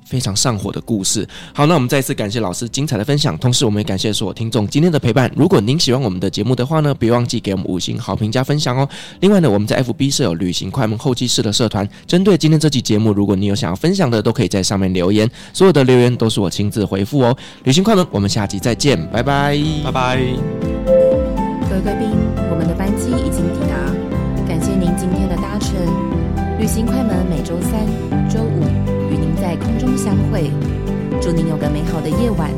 [0.07, 1.27] 非常上火的故事。
[1.53, 5.31] 好，那我们再次感谢老师精彩的分享，同时我们也感谢所有听众今天的陪伴。
[5.37, 8.89] 如果您喜欢我们的节目的话呢，别忘记给我们五星好评加分享哦。
[9.21, 17.37] 另外呢，我们在 FB 设有旅行快门后期室的社团，针对今天这期节目，如果你有想要分享的，都可以在上面留言，所有的留言都是我亲自回复哦。
[17.65, 20.19] 旅行快门，我们下集再见，拜拜，拜拜。
[21.69, 22.09] 各位贵宾，
[22.49, 23.75] 我们的班机已经抵达，
[24.47, 25.75] 感谢您今天的搭乘。
[26.59, 28.26] 旅行快门每周三、
[29.97, 30.51] 相会，
[31.21, 32.51] 祝您有个美好的夜晚，